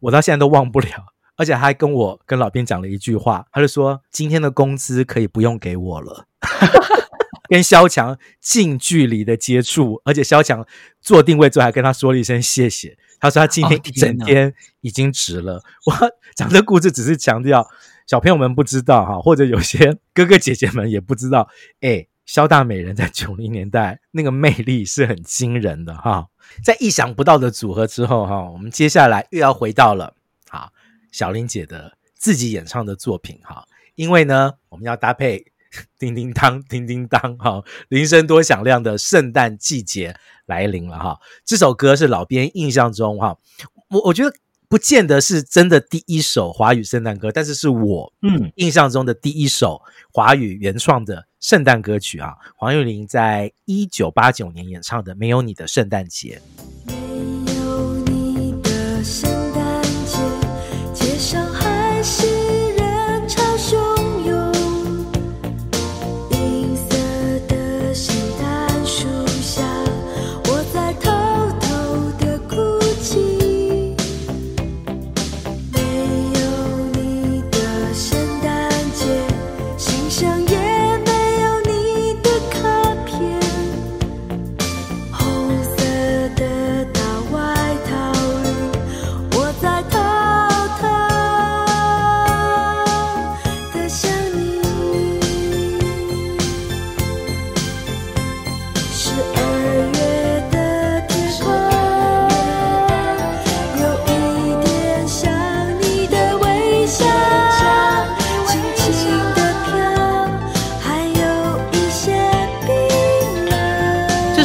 [0.00, 0.88] 我到现在都忘不了。
[1.36, 6.26] 而且他还跟我跟老编讲了一句话，他就说：“今天的工资可以不用给我了。
[7.48, 10.66] ”跟萧蔷近距离的接触，而且萧蔷
[11.00, 12.98] 做定位之后还跟他说了一声谢谢。
[13.20, 15.62] 他说他今天一整天已经值了。
[15.86, 17.68] 我讲这故事只是强调
[18.08, 21.48] 小朋友们不知道哈，或者有些哥哥姐姐们也不知道，
[21.80, 22.08] 哎。
[22.28, 26.28] 萧大美人在 九零年代那个魅力是很惊人的哈，
[26.62, 30.14] 在意想不到的组合之后哈，我们接下来又要回到了
[30.50, 30.70] 好
[31.10, 35.42] 小林姐的自己演唱的作品哈，因为呢我们要搭配
[35.98, 40.14] 叮叮当叮叮当哈，铃声多响亮的圣诞季节
[40.44, 43.38] 来临了哈，这首歌是老编印象中哈，
[43.88, 44.36] 我我觉得。
[44.68, 49.80] 不见得是真的第一首华语圣诞歌，但是是我嗯印象中的第一首
[50.12, 56.42] 华语原创的圣诞歌曲啊，黄韵玲在一九八九年演唱的《没有你的圣诞节》。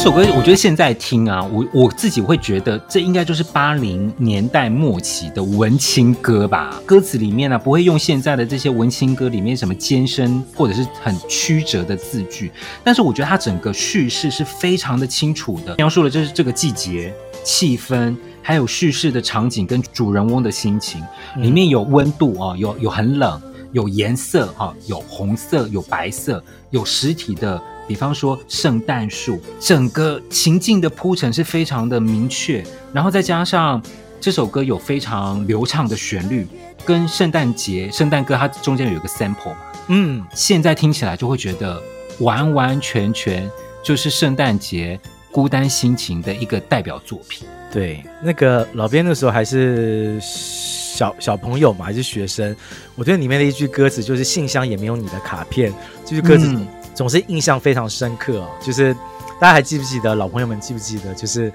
[0.03, 6.77] 首歌我觉得现在听啊，我我自己会觉得这应该就是八零年代末期的文青歌吧。
[6.85, 12.51] 歌词里面呢、啊，不会用现在的这些文青歌里面什么艰深或者是很曲折的字句，
[12.83, 17.13] 但是我觉得它整个叙事是非常的清楚的，描述了就是这个季节
[17.45, 21.01] 气氛，还有叙事的场景跟主人翁的心情，
[21.37, 23.41] 里面有温度啊，有有很冷，
[23.71, 27.63] 有颜色哈，有红色，有白色，有实体的。
[27.87, 32.63] 比方说圣诞树，整个情境的铺陈是非常的明确，
[32.93, 33.81] 然后再加上
[34.19, 36.47] 这首歌有非常流畅的旋律，
[36.85, 39.57] 跟圣诞节圣诞歌它中间有一个 sample 嘛，
[39.87, 41.81] 嗯，现在听起来就会觉得
[42.19, 43.49] 完完全全
[43.83, 44.99] 就是圣诞节
[45.31, 47.47] 孤单心情的一个代表作品。
[47.71, 52.55] 对，那个老编那时候还是小小朋友嘛，还是学生。
[52.93, 55.73] 我觉得里面的一句歌词就是“信箱也没有你的卡片”，
[56.05, 56.55] 这句歌词
[56.93, 58.49] 总是印象非常深刻哦。
[58.59, 58.93] 嗯、就是
[59.39, 61.13] 大家还记不记得，老朋友们记不记得？
[61.13, 61.51] 就是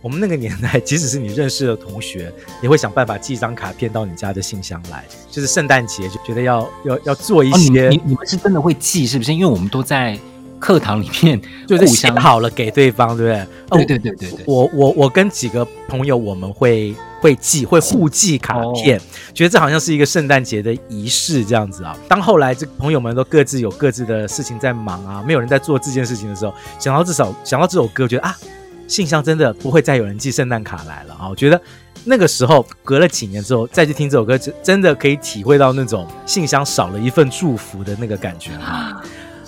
[0.00, 2.32] 我们那个年代，即使是你认识的同学，
[2.62, 5.04] 也会想办法寄一张卡片到你家的信箱来。
[5.30, 9.32] 就是圣诞节就觉得要要要做一些，哦、你你们是真的会寄是不是？
[9.32, 10.18] 因为我们都在。
[10.60, 13.84] 课堂里面 就是想好了给对方，对不对？
[13.84, 14.44] 对对对对对。
[14.46, 19.02] 我我我跟几个朋友，我们会会寄，会互寄卡片，哦、
[19.34, 21.96] 觉得这好像是一个圣诞节的仪式这样子啊。
[22.08, 28.36] 当后来这朋友们都各自有各自的事情在忙啊，没有人在做这件事情的时候，想到至少想到这首歌，觉得啊，
[28.86, 31.28] 信箱真的不会再有人寄圣诞卡来了啊。
[31.28, 31.60] 我觉得
[32.04, 39.02] 那个时候隔了几年之后再去听这首歌，真的可以体会到那种信箱少了一份祝福的那个感觉啊。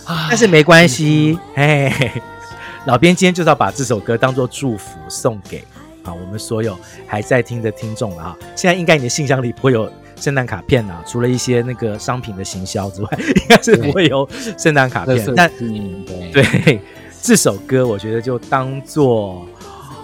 [0.07, 1.93] 但是没关系，嘿，
[2.87, 5.65] 老编今天就是要把这首歌当做祝福送给
[6.03, 6.77] 啊我们所有
[7.07, 8.37] 还在听的听众了啊！
[8.57, 14.29] 现在应该你的信箱里不会有圣诞卡片啊，除了一些那个商品的行销之外，应该是不会有
[14.59, 15.33] 圣诞卡片。
[15.37, 16.81] 但对，对
[17.23, 19.47] 这首歌，我觉得就当做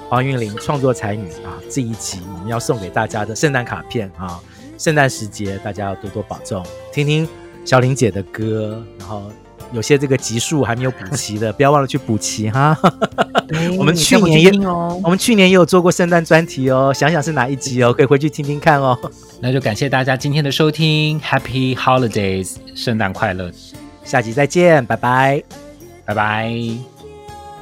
[0.09, 4.40] 黄韵玲创作才女啊这一集我们要送给大家的圣诞卡片啊！
[4.78, 7.28] 圣诞时节大家要多多保重，听听
[7.64, 9.24] 小玲姐的歌，然后。
[9.72, 12.76] 有些这个集数还没有补齐的， 不要忘了去补齐哈。
[13.78, 14.50] 我们去年也，
[15.02, 18.98] 我们去年也有做过圣诞专题哦，想想是哪一集哦，可以回去听听看哦。
[19.40, 23.50] 那就感谢大家今天的收听，Happy Holidays，圣诞快乐，
[24.04, 25.42] 下集再见，拜拜，
[26.04, 26.52] 拜拜。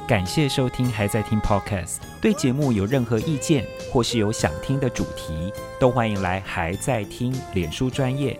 [0.07, 8.39] 感谢收听，还在听 Podcast，对节目有任何意见或是有想听的主题，都欢迎来还在听脸书专页。